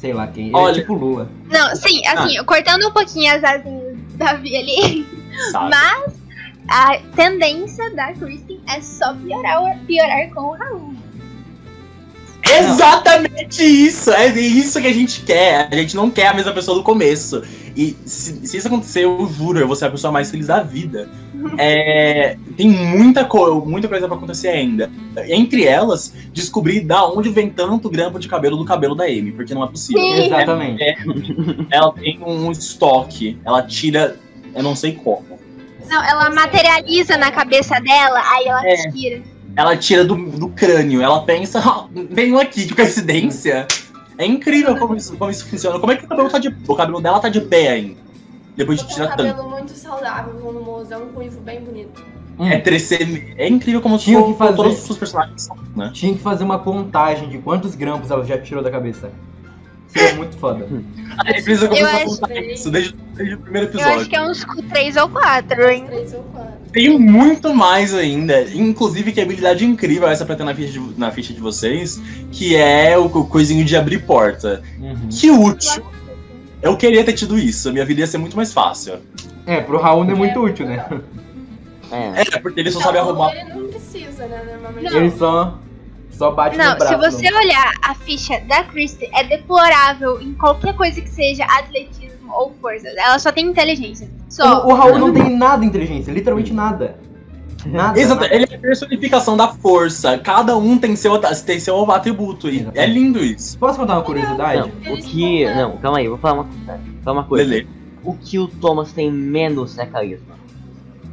[0.05, 0.49] Sei lá quem.
[0.49, 1.31] Ele Olha- é tipo Lula.
[1.51, 5.07] Não, sim, assim, cortando um pouquinho as asinhas da Vi ali.
[5.51, 5.71] sabe?
[5.71, 6.13] Mas
[6.69, 10.95] a tendência da Kristen é só piorar, piorar com o Raul.
[12.47, 14.11] Exatamente isso!
[14.11, 15.71] É isso que a gente quer.
[15.73, 17.43] A gente não quer a mesma pessoa do começo.
[17.75, 20.63] E se, se isso acontecer, eu juro, eu vou ser a pessoa mais feliz da
[20.63, 21.09] vida.
[21.59, 24.91] É, tem muita, co muita coisa pra acontecer ainda.
[25.29, 29.55] Entre elas, descobrir da onde vem tanto grampo de cabelo do cabelo da Amy, porque
[29.55, 30.03] não é possível.
[30.03, 30.27] Sim.
[30.27, 30.83] Exatamente.
[31.71, 34.17] Ela tem um estoque, ela tira,
[34.55, 35.39] eu não sei como.
[35.89, 38.91] Não, ela materializa na cabeça dela, aí ela É.
[38.91, 39.23] tira.
[39.57, 43.67] Ela tira do, do crânio, ela pensa, ah, venho aqui, que coincidência.
[44.19, 45.79] É incrível como isso, como isso funciona.
[45.79, 48.04] Como é que o cabelo, tá de, o cabelo dela tá de pé ainda?
[48.57, 49.29] Depois de Eu um tirar tanto.
[49.29, 52.03] cabelo muito saudável, volumoso, é um ruivo bem bonito.
[52.39, 52.47] Hum.
[52.49, 53.35] É crescer.
[53.37, 54.57] É incrível como Tinha que fazer.
[54.57, 55.91] todos os seus personagens são, né?
[55.93, 59.11] Tinha que fazer uma contagem de quantos grampos ela já tirou da cabeça.
[59.89, 60.67] Seria muito foda.
[61.25, 64.01] A gente precisa começar a contar que- isso desde, desde o primeiro Eu episódio.
[64.01, 65.85] acho que é uns três ou quatro, hein?
[65.87, 66.55] Três ou quatro.
[66.73, 68.43] Tem muito mais ainda.
[68.53, 72.01] Inclusive, que habilidade incrível essa pra ter na ficha de, na ficha de vocês,
[72.33, 74.61] que é o, o coisinho de abrir porta.
[74.81, 75.09] Uhum.
[75.09, 75.85] Que útil.
[76.65, 78.99] Eu queria ter tido isso, a minha vida ia ser muito mais fácil.
[79.47, 80.83] É, pro Raul não é muito útil, né?
[81.93, 82.23] É.
[82.23, 83.37] É, porque ele só sabe Não, arrumar.
[83.37, 84.91] Ele não precisa, né, normalmente.
[84.91, 84.97] Não.
[84.99, 85.59] Ele só.
[86.11, 86.95] Só bate Não, no braço.
[86.95, 92.33] se você olhar a ficha da Christie, é deplorável em qualquer coisa que seja atletismo
[92.33, 92.89] ou força.
[92.89, 94.09] Ela só tem inteligência.
[94.31, 94.65] Só.
[94.65, 96.97] O, o Raul não tem nada de inteligência, literalmente nada.
[97.67, 97.99] Nada.
[97.99, 98.35] Exato, nada.
[98.35, 100.19] ele é a personificação da força.
[100.19, 102.49] Cada um tem seu, tem seu atributo.
[102.49, 102.79] E Exatamente.
[102.79, 103.59] é lindo isso.
[103.59, 104.73] Posso contar uma curiosidade?
[104.85, 105.45] Não, o que.
[105.55, 106.49] Não, calma aí, vou falar uma,
[107.03, 107.45] falar uma coisa.
[107.45, 107.69] Beleza.
[108.03, 110.35] O que o Thomas tem menos é carisma.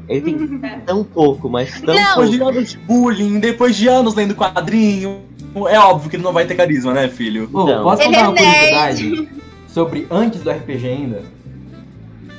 [0.08, 2.04] Ele tem tão pouco, mas tão Não.
[2.04, 5.22] Depois de anos de bullying, depois de anos lendo quadrinho.
[5.70, 7.50] É óbvio que ele não vai ter carisma, né, filho?
[7.52, 7.84] Não.
[7.84, 9.30] posso contar é uma curiosidade
[9.68, 11.24] sobre antes do RPG ainda?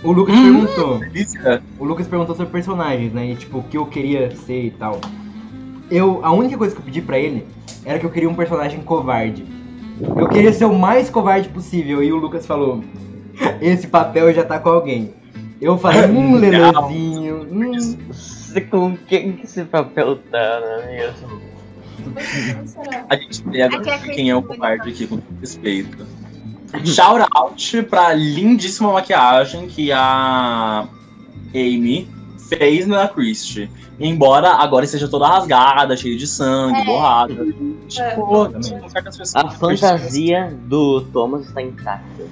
[0.05, 0.43] O Lucas Hum.
[0.67, 0.99] perguntou.
[0.99, 1.63] Delícia.
[1.79, 3.27] O Lucas perguntou sobre personagens, né?
[3.31, 5.01] E tipo, o que eu queria ser e tal.
[5.91, 7.47] Eu, a única coisa que eu pedi pra ele
[7.85, 9.45] era que eu queria um personagem covarde.
[10.17, 12.03] Eu queria ser o mais covarde possível.
[12.03, 12.83] E o Lucas falou:
[13.61, 15.13] Esse papel já tá com alguém.
[15.61, 16.39] Eu falei: Hum, Não.
[16.41, 17.47] Lelezinho.
[17.53, 17.97] Hum.
[18.71, 21.41] Com quem que esse papel tá, não é mesmo?
[23.09, 26.07] A gente Aqui é quem é o covarde aqui, com todo respeito.
[26.85, 30.87] Shout out pra lindíssima maquiagem que a
[31.55, 32.09] Amy
[32.49, 33.71] fez na Christie.
[34.01, 36.85] Embora agora esteja toda rasgada, cheia de sangue, É.
[36.85, 37.35] borrada.
[37.35, 37.47] É.
[37.89, 42.25] Tipo, pessoas- A fantasia do Thomas está intacta.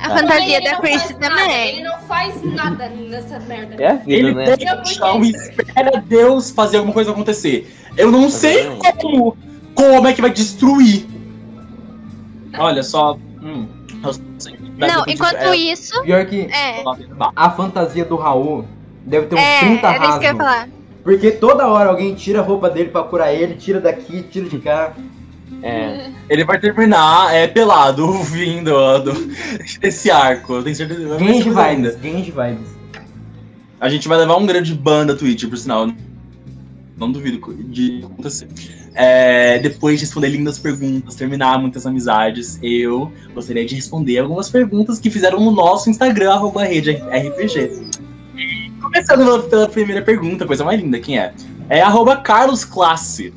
[0.00, 1.68] A fantasia da nada, também.
[1.68, 3.74] Ele não faz nada nessa merda.
[3.82, 4.44] É a vida, Ele né?
[4.78, 7.70] no chão e espera Deus fazer alguma coisa acontecer.
[7.96, 8.66] Eu não sei
[9.00, 9.36] como,
[9.74, 11.06] como é que vai destruir.
[12.58, 13.18] Olha só.
[13.44, 13.68] Hum,
[14.78, 16.82] Não, enquanto é, isso, Pior que é.
[17.36, 18.64] a fantasia do Raul
[19.04, 20.38] deve ter uns É, 30 era isso que eu ia rasgos.
[20.46, 20.68] falar.
[21.02, 24.58] Porque toda hora alguém tira a roupa dele pra curar ele, tira daqui, tira de
[24.58, 24.94] cá.
[25.62, 26.10] É.
[26.28, 29.12] Ele vai terminar é, pelado, vindo do,
[29.80, 30.54] desse arco.
[30.54, 31.16] Eu tenho certeza.
[31.16, 31.50] linda.
[31.74, 32.74] vibes, Genji vibes.
[33.78, 35.88] A gente vai levar um grande ban da Twitch, por sinal.
[36.96, 38.48] Não duvido de acontecer.
[38.94, 45.00] É, depois de responder lindas perguntas, terminar muitas amizades, eu gostaria de responder algumas perguntas
[45.00, 47.88] que fizeram no nosso Instagram, arroba rede RPG.
[48.80, 51.34] Começando pela, primeira pergunta, coisa mais linda, quem é?
[51.68, 53.32] É arroba Carlos Classe.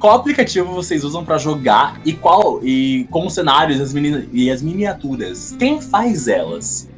[0.00, 3.94] Qual aplicativo vocês usam pra jogar e qual e com os cenários as,
[4.32, 5.54] e as miniaturas?
[5.58, 6.88] Quem faz elas?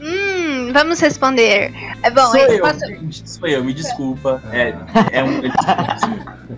[0.00, 0.33] Hum,
[0.72, 1.72] vamos responder.
[2.02, 2.86] É bom, sou eu eu, posso.
[2.86, 4.42] gente, sou eu, me desculpa.
[4.52, 4.74] É,
[5.12, 5.40] é um.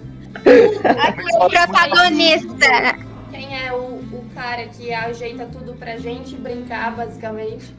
[0.46, 2.98] Aqui o protagonista.
[3.30, 7.74] Quem é o, o cara que ajeita tudo pra gente brincar, basicamente?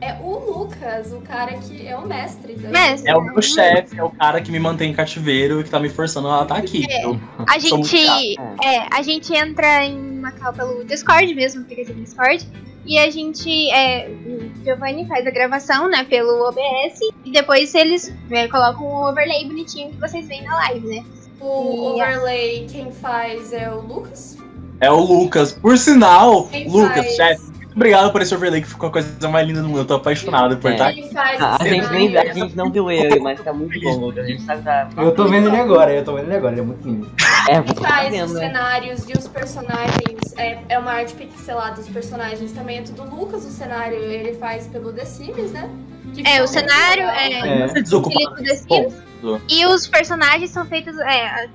[0.00, 2.56] É o Lucas, o cara que é o mestre.
[2.56, 3.08] Mestre.
[3.08, 5.78] É o meu chefe, é o cara que me mantém em cativeiro e que tá
[5.78, 6.84] me forçando a estar aqui.
[6.90, 12.44] Eu A gente, é, a gente entra em Macau pelo Discord mesmo, aplicativo Discord.
[12.84, 16.98] E a gente, é, o Giovanni faz a gravação, né, pelo OBS.
[17.24, 21.04] E depois eles é, colocam um overlay bonitinho que vocês veem na live, né?
[21.40, 24.36] O E- overlay, quem faz é o Lucas.
[24.80, 25.52] É o Lucas.
[25.52, 29.46] Por sinal, Quem Lucas, faz- chefe, obrigado por esse overlay que ficou a coisa mais
[29.46, 29.80] linda do mundo.
[29.80, 30.74] Eu tô apaixonado por É.
[30.74, 31.00] estar aqui.
[31.00, 34.10] Ele faz A, os gente nem, a gente não viu ele, mas tá muito bom.
[34.10, 34.88] A gente sabe que tá.
[34.96, 37.10] Eu tô vendo ele agora, eu tô vendo ele agora, ele é muito lindo.
[37.48, 38.40] É, Ele tá faz os vendo, né?
[38.46, 40.18] cenários e os personagens.
[40.36, 42.78] É, é uma arte pixelada dos personagens também.
[42.78, 45.68] É tudo Lucas, o cenário ele faz pelo The Sims, né?
[46.14, 47.32] Que É, o cenário é.
[47.32, 47.62] É.
[47.64, 48.36] É desocupado.
[48.36, 48.94] Felipe The Sims.
[49.22, 51.48] Bom, E os personagens são feitos, é,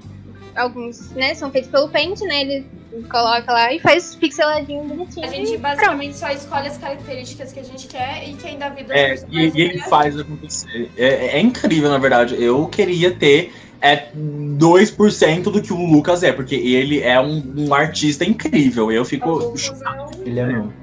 [0.55, 2.41] alguns, né, são feitos pelo Paint, né?
[2.41, 2.65] Ele
[3.09, 5.25] coloca lá e faz pixeladinho bonitinho.
[5.25, 8.93] A gente basicamente só escolhe as características que a gente quer e quem dá vida
[8.93, 10.89] É, e, e ele é faz acontecer.
[10.97, 12.35] É, é incrível, na verdade.
[12.41, 17.73] Eu queria ter é, 2% do que o Lucas é, porque ele é um, um
[17.73, 18.91] artista incrível.
[18.91, 19.29] Eu fico.
[19.29, 20.73] É um- Ele é não.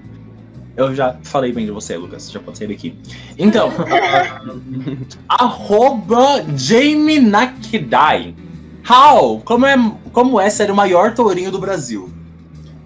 [0.76, 2.30] Eu já falei bem de você, Lucas.
[2.30, 2.98] Já pode sair daqui.
[3.38, 3.70] Então,
[5.28, 8.34] arroba Jamie Nakidai.
[8.88, 9.40] How?
[9.44, 9.76] Como é,
[10.12, 12.10] como é ser o maior tourinho do Brasil?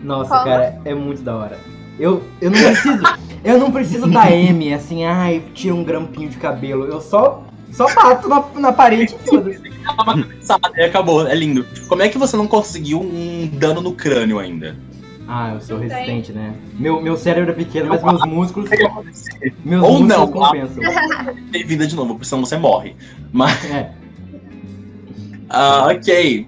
[0.00, 0.44] Nossa, Como?
[0.44, 1.58] cara, é muito da hora.
[1.98, 3.02] Eu, eu não preciso.
[3.44, 6.84] eu não preciso da M, assim, ai, tira um grampinho de cabelo.
[6.84, 7.42] Eu só.
[7.72, 11.26] Só bato na, na parede e e acabou.
[11.26, 11.66] É lindo.
[11.86, 14.76] Como é que você não conseguiu um dano no crânio ainda?
[15.26, 15.94] Ah, eu sou Não tem.
[15.94, 16.54] resistente, né?
[16.78, 18.70] Meu, meu cérebro é pequeno, mas meus músculos.
[19.62, 20.82] Meus Ou músculos não, compensam.
[21.66, 22.96] Vida de novo, porque senão você morre.
[23.30, 23.62] Mas.
[23.70, 23.90] É.
[25.48, 26.46] Ah, ok.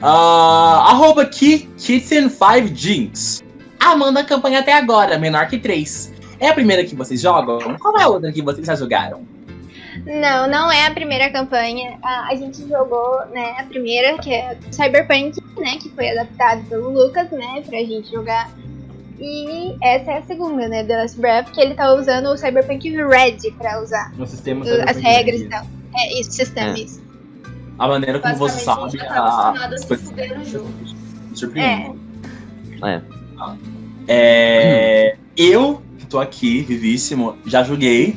[0.00, 3.42] Ah, arroba Ki- Kitten5Jinx.
[3.80, 6.12] Amanda a campanha até agora, menor que 3.
[6.40, 7.58] É a primeira que vocês jogam?
[7.78, 9.22] Qual é a outra que vocês já jogaram?
[10.04, 11.96] Não, não é a primeira campanha.
[12.02, 16.90] A, a gente jogou, né, a primeira, que é Cyberpunk, né, que foi adaptado pelo
[16.90, 18.50] Lucas, né, pra gente jogar.
[19.20, 22.90] E essa é a segunda, né, The Last Breath, que ele tá usando o Cyberpunk
[22.90, 25.64] Red pra usar No sistema as regras e tal.
[25.96, 26.80] É isso, sistema, É.
[26.80, 27.00] isso.
[27.78, 28.82] A maneira como você sabe.
[28.82, 31.98] a gente já tá a me surpreendem.
[32.82, 33.00] É.
[34.06, 38.16] É, Eu, que tô aqui, vivíssimo, já joguei.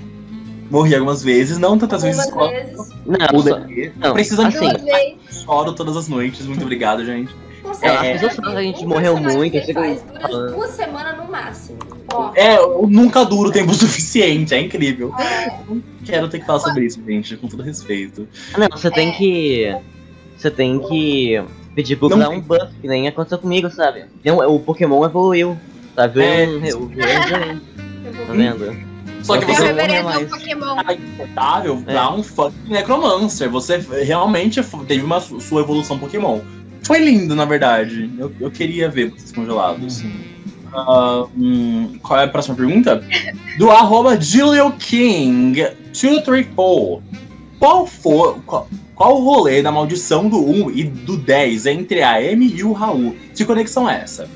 [0.69, 2.93] Morri algumas vezes, não tantas vezes Algumas quanto vezes.
[3.05, 5.43] Não, não, Precisando assim, vezes.
[5.43, 6.45] choro todas as noites.
[6.45, 7.33] Muito obrigado, gente.
[7.63, 10.55] Você É, as que a gente morreu muito, fico dura falando.
[10.55, 11.79] duas semanas no máximo.
[12.17, 15.13] Ó, É, eu nunca duro tempo suficiente, é incrível.
[15.19, 15.51] é,
[16.05, 18.27] Quero ter que falar sobre isso, gente, com todo respeito.
[18.53, 19.75] Ah, Não, você tem que.
[20.37, 21.41] Você tem que
[21.75, 24.05] pedir pro Não dar um buff, que nem aconteceu comigo, sabe?
[24.25, 25.57] Um- o Pokémon evoluiu.
[25.95, 26.21] Sabe?
[26.21, 26.45] É.
[26.45, 26.91] Eu, eu, eu,
[28.19, 28.87] eu tá vendo?
[29.23, 30.75] Só que você uma não é mais Pokémon.
[30.75, 33.49] confortável pra um fucking necromancer.
[33.49, 36.39] Você realmente teve uma su- sua evolução Pokémon.
[36.83, 38.09] Foi lindo, na verdade.
[38.17, 40.03] Eu, eu queria ver vocês congelados.
[41.35, 43.03] Hum, qual é a próxima pergunta?
[43.57, 47.01] Do arroba Julio King 234.
[47.59, 48.35] Qual foi.
[48.45, 52.63] Qual, qual o rolê da maldição do 1 e do 10 entre a Amy e
[52.63, 53.15] o Raul?
[53.35, 54.27] Que conexão é essa?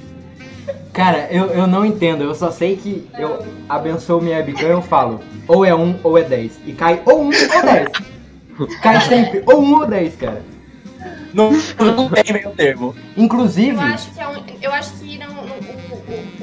[0.94, 4.82] Cara, eu, eu não entendo, eu só sei que eu abençoo minha webcam e eu
[4.82, 6.60] falo, ou é 1 ou é 10.
[6.66, 8.78] E cai ou 1 ou 10.
[8.82, 10.44] Cai sempre, ou 1 ou 10, cara.
[11.34, 12.94] Não, não tem meio termo.
[13.16, 15.31] Inclusive, Eu acho que, é um, eu acho que não-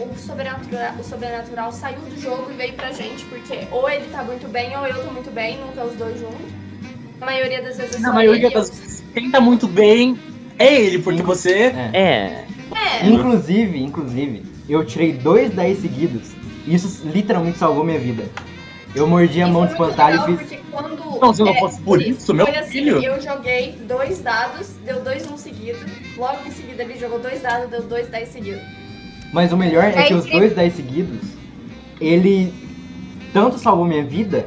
[0.03, 4.23] o, sobrenatural, o sobrenatural saiu do jogo e veio pra gente, porque ou ele tá
[4.23, 6.47] muito bem ou eu tô muito bem, nunca os dois juntos.
[7.21, 10.19] A maioria das vezes é Na maioria das vezes, quem tá muito bem
[10.59, 11.73] é ele, porque você.
[11.93, 12.45] É.
[12.75, 16.33] É, inclusive, inclusive, eu tirei dois 10 seguidos.
[16.67, 18.25] E isso literalmente salvou minha vida.
[18.95, 20.37] Eu mordi a mão de espantalho e fiz.
[20.37, 23.03] porque quando, Não, se não é, fosse por isso, meu foi assim, filho.
[23.03, 25.79] Eu joguei dois dados, deu dois um seguido.
[26.17, 28.63] Logo em seguida ele jogou dois dados, deu dois dez seguidos.
[29.33, 31.21] Mas o melhor é É que os dois 10 seguidos,
[32.01, 32.53] ele
[33.33, 34.47] tanto salvou minha vida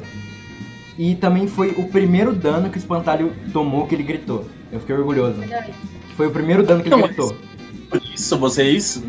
[0.98, 4.46] e também foi o primeiro dano que o espantalho tomou que ele gritou.
[4.72, 5.38] Eu fiquei orgulhoso.
[6.16, 7.36] Foi o primeiro dano que ele Não, gritou.
[7.90, 9.04] Por isso, vocês.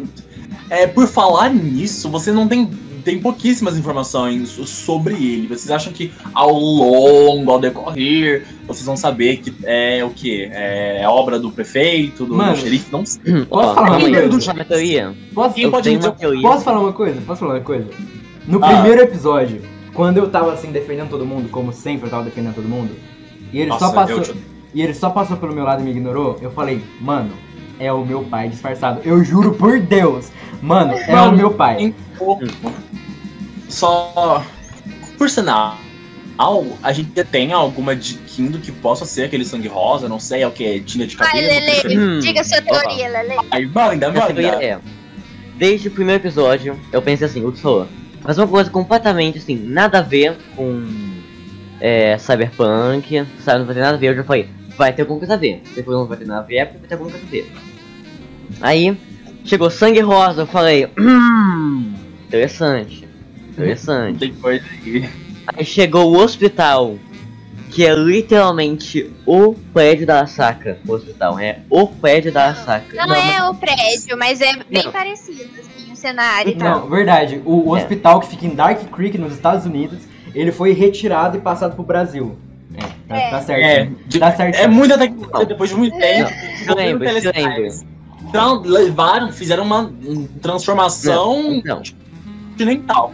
[0.68, 2.70] É, por falar nisso, você não tem.
[3.04, 5.46] Tem pouquíssimas informações sobre ele.
[5.48, 10.48] Vocês acham que ao longo, ao decorrer, vocês vão saber que é o quê?
[10.52, 12.86] É obra do prefeito, do, Mano, xerife?
[12.92, 13.44] Não sei.
[13.46, 14.64] Posso falar uma coisa?
[14.64, 15.14] teoria.
[15.34, 16.42] Posso, Quem Eu pode tenho dizer uma teoria.
[16.42, 17.20] posso falar uma coisa?
[17.22, 17.86] Posso falar uma coisa?
[18.46, 18.68] No Ah.
[18.68, 19.62] primeiro episódio,
[19.94, 22.90] quando eu tava assim defendendo todo mundo, como sempre eu tava defendendo todo mundo,
[23.52, 24.20] e ele Nossa, só passou.
[24.20, 24.34] te-
[24.74, 27.30] E ele só passou pelo meu lado e me ignorou, eu falei, mano,
[27.78, 29.00] é o meu pai disfarçado.
[29.04, 31.94] Eu juro por Deus, mano, é Mano, o meu pai.
[33.68, 34.44] Só.
[35.18, 35.78] Por sinal,
[36.82, 40.42] a gente já tem alguma diquinha do que possa ser aquele sangue rosa, não sei,
[40.42, 40.80] é o que?
[40.80, 41.46] Tinha de Vai, cabelo?
[41.48, 42.18] Lele, Hum.
[42.18, 42.80] diga sua Opa.
[42.80, 43.36] teoria, Lele.
[43.50, 44.42] Aí, manda, manda.
[44.42, 44.78] é.
[45.56, 47.86] Desde o primeiro episódio, eu pensei assim, o falou.
[48.22, 50.84] Mas uma coisa completamente assim, nada a ver com
[51.80, 53.58] é, Cyberpunk, sabe?
[53.60, 54.08] Não vai ter nada a ver.
[54.10, 55.62] Eu já falei, vai ter alguma coisa a ver.
[55.74, 57.52] Depois não vai ter nada a ver, é porque vai ter alguma coisa a ver.
[58.60, 58.96] Aí,
[59.44, 61.92] chegou sangue rosa, eu falei, hum,
[62.26, 63.08] interessante.
[63.50, 64.18] Interessante.
[64.18, 65.08] Tem coisa aí.
[65.46, 66.96] Aí chegou o hospital,
[67.70, 70.78] que é literalmente o prédio da Asaka.
[70.86, 72.94] O hospital, é o prédio da Asaka.
[72.94, 74.92] Não, Não, é o prédio, mas é bem Não.
[74.92, 76.80] parecido, assim, o cenário e tal.
[76.82, 77.40] Não, verdade.
[77.44, 77.80] O, o É.
[77.80, 79.98] hospital que fica em Dark Creek, nos Estados Unidos,
[80.34, 82.36] ele foi retirado e passado pro Brasil.
[83.16, 83.30] É, tá, É.
[83.30, 83.64] tá certo.
[83.64, 84.54] É, de- Tá certo.
[84.56, 86.30] é muita tecnologia depois de muito tempo.
[86.66, 87.92] Eu lembro, eu lembro.
[88.28, 89.92] Então, levaram, fizeram uma
[90.40, 91.82] transformação Não,
[92.52, 93.12] continental.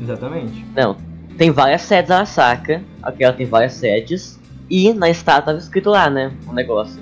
[0.00, 0.64] Exatamente.
[0.76, 0.96] não.
[1.36, 2.82] Tem várias sedes da Asaka.
[3.02, 4.38] Aquela tem várias sedes.
[4.68, 6.32] E na estátua tava escrito lá, né?
[6.48, 7.00] O negócio.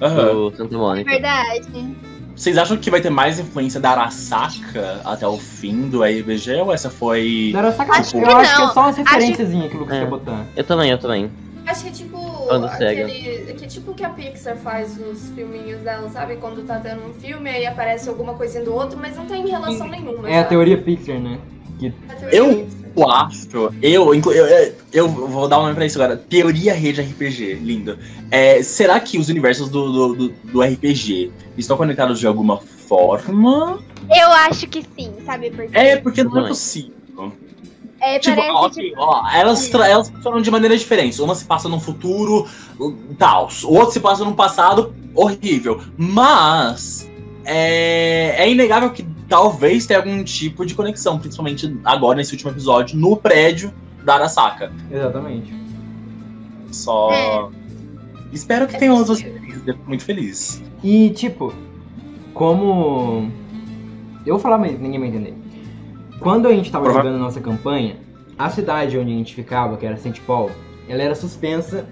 [0.00, 0.32] Aham.
[0.32, 1.96] Do Santa É verdade.
[2.34, 6.72] Vocês acham que vai ter mais influência da Arasaka até o fim do RPG ou
[6.72, 7.50] essa foi.
[7.52, 8.72] Da Arasaka, Acho eu que acho que é não.
[8.72, 10.00] só umas referenciazinhas que o Lucas É.
[10.00, 10.44] quer botar.
[10.56, 11.30] Eu também, eu também.
[11.66, 13.04] Acho que é tipo Quando cega.
[13.06, 13.52] aquele.
[13.54, 16.36] Que é tipo que a Pixar faz os filminhos dela, sabe?
[16.36, 19.86] Quando tá tendo um filme aí aparece alguma coisinha do outro, mas não tem relação
[19.88, 20.28] nenhuma.
[20.28, 20.48] É a sabe?
[20.48, 21.38] teoria Pixar, né?
[21.78, 22.80] Que A teoria Eu- Pixar.
[22.96, 23.72] Eu acho.
[23.80, 26.16] Eu, inclu- eu, eu, eu vou dar um nome pra isso agora.
[26.16, 27.96] Teoria rede RPG, lindo.
[28.32, 33.78] É, será que os universos do, do, do, do RPG estão conectados de alguma forma?
[34.10, 35.70] Eu acho que sim, sabe por quê?
[35.72, 36.48] É, porque não é Não.
[36.48, 37.32] possível.
[38.00, 41.18] É, Tipo, parece ok, tipo, ó, elas, tra- elas funcionam de maneiras diferentes.
[41.18, 42.46] Uma se passa num futuro
[43.18, 45.80] tal, o outro se passa num passado horrível.
[45.98, 47.10] Mas
[47.44, 52.96] é, é inegável que talvez tenha algum tipo de conexão, principalmente agora nesse último episódio,
[52.98, 53.72] no prédio
[54.04, 54.72] da Arasaka.
[54.90, 55.52] Exatamente.
[56.72, 57.10] Só.
[57.12, 57.48] É.
[58.32, 59.22] Espero que É tenha outras
[59.86, 60.62] muito feliz.
[60.82, 61.52] E, tipo,
[62.32, 63.30] como.
[64.24, 65.34] Eu vou falar, mas ninguém vai entender.
[66.20, 67.96] Quando a gente tava Prova- jogando a nossa campanha,
[68.38, 70.20] a cidade onde a gente ficava, que era St.
[70.20, 70.50] Paul,
[70.88, 71.86] ela era suspensa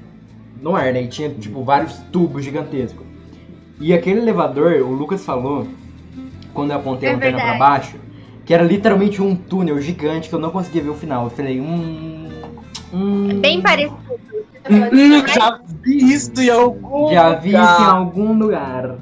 [0.60, 1.02] no ar, né?
[1.02, 3.06] E tinha, tipo, vários tubos gigantescos.
[3.80, 5.66] E aquele elevador, o Lucas falou,
[6.52, 7.96] quando eu apontei a É lanterna pra baixo,
[8.44, 11.24] que era literalmente um túnel gigante que eu não conseguia ver o final.
[11.24, 12.28] Eu falei, hum.
[12.92, 13.96] hum bem parecido.
[14.70, 18.98] Hum, já vi isso em algum Já vi isso em algum lugar.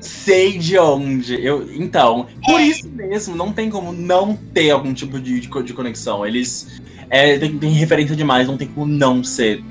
[0.00, 1.44] Sei de onde.
[1.44, 5.72] Eu, então, por isso mesmo, não tem como não ter algum tipo de, de, de
[5.74, 6.26] conexão.
[6.26, 6.80] Eles
[7.10, 9.62] é, tem, tem referência demais, não tem como não ser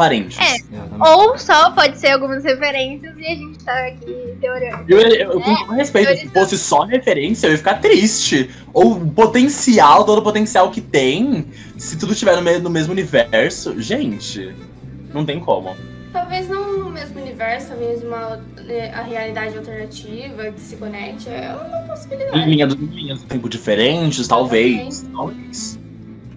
[0.00, 0.38] parentes.
[0.38, 0.56] É.
[0.98, 4.84] Ou só pode ser algumas referências e a gente tá aqui teorando.
[4.88, 8.48] Eu, eu, eu com todo respeito, se fosse só referência, eu ia ficar triste.
[8.72, 13.80] Ou o potencial, todo o potencial que tem, se tudo estiver no, no mesmo universo,
[13.80, 14.54] gente,
[15.12, 15.76] não tem como.
[16.12, 21.86] Talvez não mesmo universo, a mesma é, a realidade alternativa que se conecte, é uma
[21.86, 22.48] possibilidade.
[22.48, 25.06] linha do, em linhas do tempo diferentes, talvez.
[25.12, 25.78] Talvez.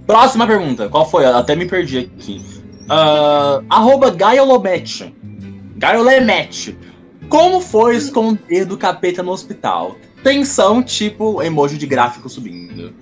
[0.05, 0.89] Próxima pergunta.
[0.89, 1.25] Qual foi?
[1.25, 2.41] Eu até me perdi aqui.
[2.89, 5.15] Ah, arroba Gaiolomete.
[5.77, 6.77] Gaiolomete.
[7.29, 9.95] Como foi esconder do capeta no hospital?
[10.23, 12.93] tensão, tipo emoji de gráfico subindo.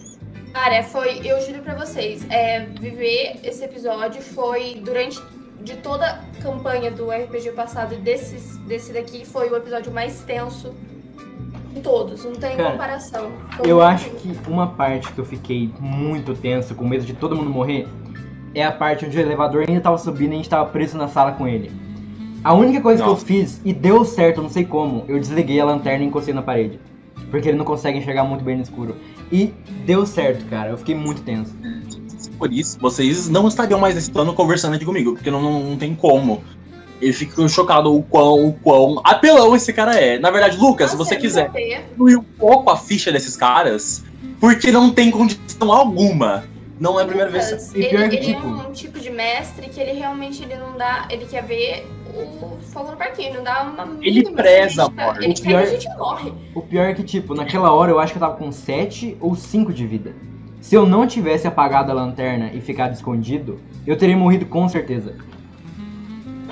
[0.51, 5.17] Cara, foi, eu juro pra vocês, é, viver esse episódio foi durante
[5.63, 10.21] de toda a campanha do RPG passado e desses, desse daqui foi o episódio mais
[10.21, 10.73] tenso
[11.73, 13.31] de todos, não tem Cara, comparação.
[13.51, 17.35] Foi Eu acho que uma parte que eu fiquei muito tenso, com medo de todo
[17.35, 17.87] mundo morrer,
[18.53, 21.07] é a parte onde o elevador ainda tava subindo e a gente tava preso na
[21.07, 21.71] sala com ele.
[22.43, 23.23] A única coisa Nossa.
[23.23, 26.33] que eu fiz, e deu certo, não sei como, eu desliguei a lanterna e encostei
[26.33, 26.79] na parede.
[27.29, 28.95] Porque ele não consegue enxergar muito bem no escuro.
[29.31, 29.53] E
[29.85, 30.71] deu certo, cara.
[30.71, 31.55] Eu fiquei muito tenso.
[32.41, 35.77] Por isso, vocês não estariam mais nesse plano conversando aqui comigo, porque não, não, não
[35.77, 36.43] tem como.
[36.99, 40.17] Eu fico chocado o quão, o quão apelão esse cara é.
[40.17, 44.03] Na verdade, Lucas, se você eu quiser diminuir um pouco a ficha desses caras,
[44.39, 46.43] porque não tem condição alguma.
[46.79, 47.45] Não é a primeira vez.
[47.51, 50.41] Lucas, E ele, pior que, ele tipo- é um tipo de mestre que ele realmente
[50.41, 51.05] ele não dá.
[51.11, 55.23] Ele quer ver o fogo no parquinho, não dá uma Ele preza a morte.
[55.25, 56.33] Ele O quer pior- que a gente morre.
[56.55, 59.35] O pior é que, tipo, naquela hora eu acho que eu tava com 7 ou
[59.35, 60.15] 5 de vida.
[60.61, 65.15] Se eu não tivesse apagado a lanterna e ficado escondido, eu teria morrido com certeza.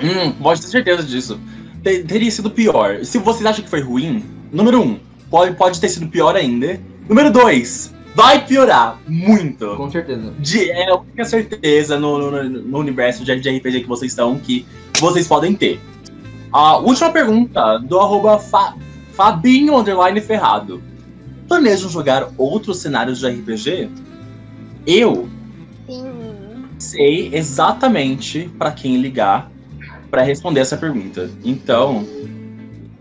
[0.02, 1.38] Hum, pode ter certeza disso.
[1.82, 3.04] Te- teria sido pior.
[3.04, 4.98] Se vocês acham que foi ruim, número um,
[5.30, 6.78] pode, pode ter sido pior ainda.
[7.08, 9.76] Número dois, vai piorar muito.
[9.76, 10.32] Com certeza.
[10.38, 14.66] De, é a única certeza no, no, no universo de, RPG que vocês estão que
[14.98, 15.80] vocês podem ter.
[16.52, 18.74] A última pergunta do arroba Fa-
[19.12, 20.82] Fabinho Underline Ferrado.
[21.50, 23.90] Planejam jogar outros cenários de RPG?
[24.86, 25.28] Eu
[25.88, 26.64] Sim.
[26.78, 29.50] sei exatamente pra quem ligar
[30.12, 31.28] pra responder essa pergunta.
[31.44, 32.06] Então,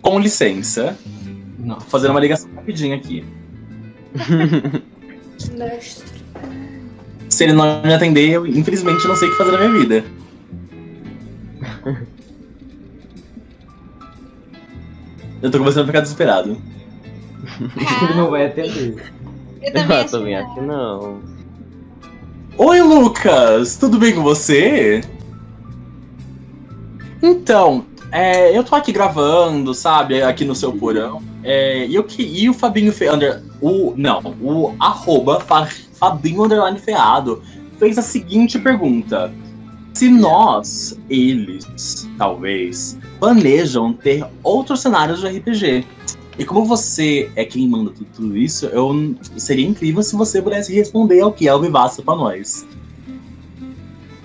[0.02, 0.98] com licença,
[1.60, 1.76] Não.
[1.78, 3.24] vou fazer uma ligação rapidinha aqui.
[7.30, 10.04] Se ele não me atender, eu infelizmente não sei o que fazer na minha vida.
[15.40, 16.60] Eu tô começando a ficar desesperado.
[18.04, 18.96] Ele não vai atender.
[19.62, 21.20] Eu também Eu acho também que acho que não.
[22.58, 23.78] Oi, Lucas!
[23.78, 25.02] Tudo bem com você?
[27.22, 31.22] Então, é, eu tô aqui gravando, sabe, aqui no seu porão.
[31.44, 36.44] É, e, eu, que- e o Fabinho Fe, under, o Não, o arroba Fa- Fabinho
[36.44, 37.42] Underline Feado
[37.78, 39.32] fez a seguinte pergunta.
[39.94, 45.86] Se nós, eles, talvez, planejam ter outros cenários de RPG.
[46.40, 50.74] E como você é quem manda tudo, tudo isso, eu seria incrível se você pudesse
[50.74, 52.66] responder ao que é o Vivaço pra nós.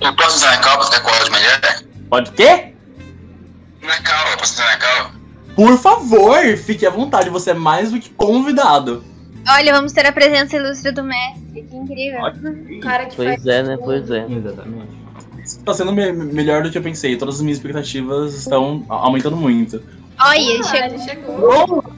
[0.00, 1.84] Eu posso usar a calma ficar com a de mulher?
[2.08, 2.72] Pode quê?
[3.82, 5.10] Na calma, eu posso usar na calma?
[5.56, 9.02] Por favor, fique à vontade, você é mais do que convidado.
[9.48, 11.62] Olha, vamos ter a presença ilustre do mestre.
[11.62, 12.20] Que incrível.
[12.20, 13.76] O cara que Pois é, né?
[13.76, 14.24] Pois é.
[14.30, 15.04] Exatamente.
[15.44, 17.16] Isso tá sendo me- melhor do que eu pensei.
[17.16, 19.82] Todas as minhas expectativas estão aumentando muito.
[20.20, 20.86] Olha, Ah, chegou.
[20.86, 21.34] ele chegou.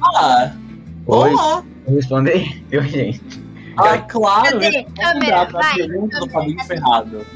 [0.00, 0.56] Olá!
[1.06, 1.62] Oi, Olá!
[1.86, 2.62] vou responder?
[2.70, 3.20] Eu, gente.
[3.76, 4.58] Ah, claro!
[4.60, 4.84] Cadê?
[4.84, 7.26] Câmera, vai, pergunta do câmera, Fabinho Ferrado.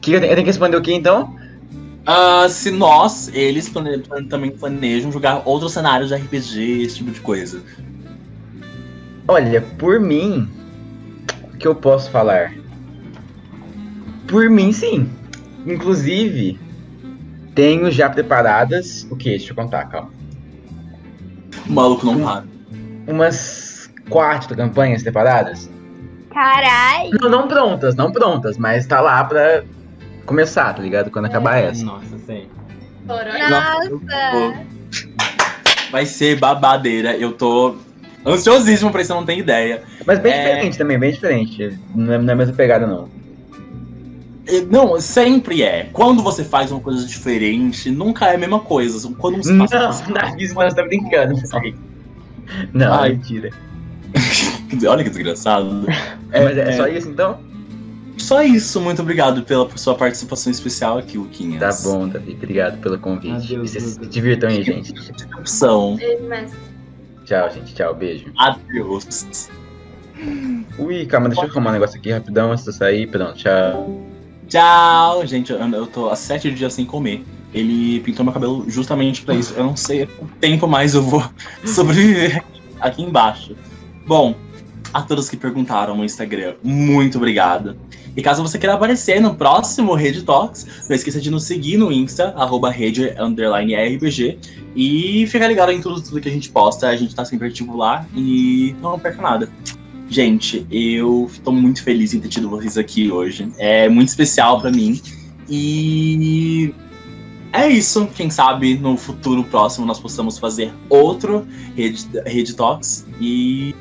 [0.00, 1.36] Que eu, tenho, eu tenho que responder o que então?
[2.06, 7.10] Ah, se nós, eles plane- plane- também planejam jogar outros cenários de RPG, esse tipo
[7.12, 7.62] de coisa.
[9.28, 10.48] Olha, por mim,
[11.54, 12.52] o que eu posso falar?
[14.26, 15.08] Por mim, sim.
[15.64, 16.58] Inclusive,
[17.54, 19.06] tenho já preparadas.
[19.10, 19.30] O que?
[19.30, 20.10] Deixa eu contar, calma.
[21.68, 22.44] O maluco não para.
[23.06, 25.70] Umas quatro campanhas preparadas.
[26.32, 27.10] Carai.
[27.20, 29.64] Não, não prontas, não prontas, mas tá lá pra
[30.24, 31.10] começar, tá ligado?
[31.10, 31.84] Quando acabar essa.
[31.84, 32.48] Nossa, sei.
[33.06, 33.50] Chorou.
[33.50, 34.66] Nossa.
[35.90, 37.16] Vai ser babadeira.
[37.16, 37.76] Eu tô
[38.24, 39.82] ansiosíssimo pra isso, eu não tenho ideia.
[40.06, 40.44] Mas bem É.
[40.44, 41.78] diferente também, bem diferente.
[41.94, 43.08] Não é, não é a mesma pegada, não.
[44.46, 45.88] E, Não, sempre é.
[45.92, 49.10] Quando você faz uma coisa diferente, nunca é a mesma coisa.
[49.18, 49.66] Quando você Não,
[50.38, 51.40] isso você tá brincando.
[52.72, 53.10] Não, Ai.
[53.10, 53.50] mentira.
[54.88, 55.86] Olha que desgraçado.
[56.30, 57.38] Mas é, só isso então?
[58.18, 61.60] Só isso, muito obrigado pela sua participação especial aqui, Luquinhas.
[61.60, 62.32] Tá bom, Davi.
[62.34, 63.54] Obrigado pelo convite.
[63.54, 64.92] Adeus, Vocês se divirtam aí, gente.
[65.38, 65.98] Opção.
[67.24, 67.74] Tchau, gente.
[67.74, 68.26] Tchau, beijo.
[68.38, 69.48] Adeus.
[70.78, 73.06] Ui, calma, deixa eu arrumar um negócio aqui rapidão antes de eu sair.
[73.08, 74.11] Pronto, tchau.
[74.52, 75.50] Tchau, gente.
[75.50, 77.24] Eu, tô há sete dias sem comer.
[77.54, 79.54] Ele pintou meu cabelo justamente pra isso.
[79.54, 81.24] Eu não sei quanto tempo mais eu vou
[81.64, 82.44] sobreviver
[82.78, 83.56] aqui, embaixo.
[84.06, 84.34] Bom,
[84.92, 87.78] a todos que perguntaram no Instagram, muito obrigado.
[88.14, 91.90] E caso você queira aparecer no próximo Rede Talks, não esqueça de nos seguir no
[91.90, 94.38] Insta, arroba rede underline RPG.
[94.76, 96.88] E fica ligado em tudo, tudo que a gente posta.
[96.88, 99.48] A gente tá sempre lá e não perca nada.
[100.12, 103.50] Gente, eu tô muito feliz em ter tido vocês aqui hoje.
[103.56, 105.00] É muito especial pra mim.
[105.48, 106.74] E
[107.50, 108.06] é isso.
[108.14, 113.06] Quem sabe no futuro próximo nós possamos fazer outro Rede, Rede Talks.
[113.18, 113.74] E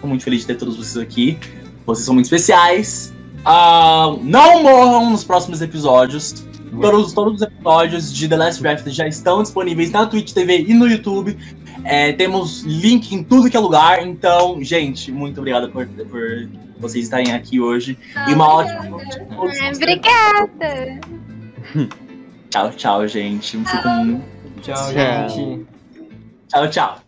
[0.00, 1.36] tô muito feliz de ter todos vocês aqui.
[1.84, 3.12] Vocês são muito especiais.
[3.44, 6.46] Ah, não morram nos próximos episódios.
[6.80, 10.72] Todos, todos os episódios de The Last Draft já estão disponíveis na Twitch TV e
[10.72, 11.36] no YouTube.
[11.84, 14.06] É, temos link em tudo que é lugar.
[14.06, 17.98] Então, gente, muito obrigado por, por vocês estarem aqui hoje.
[18.28, 19.18] e uma ótima noite.
[19.36, 19.76] vocês.
[19.76, 21.00] Obrigada!
[22.50, 23.58] Tchau, tchau, gente.
[23.64, 23.82] Tchau,
[24.62, 24.92] Tchau.
[24.92, 25.66] gente.
[26.48, 27.03] Tchau, tchau.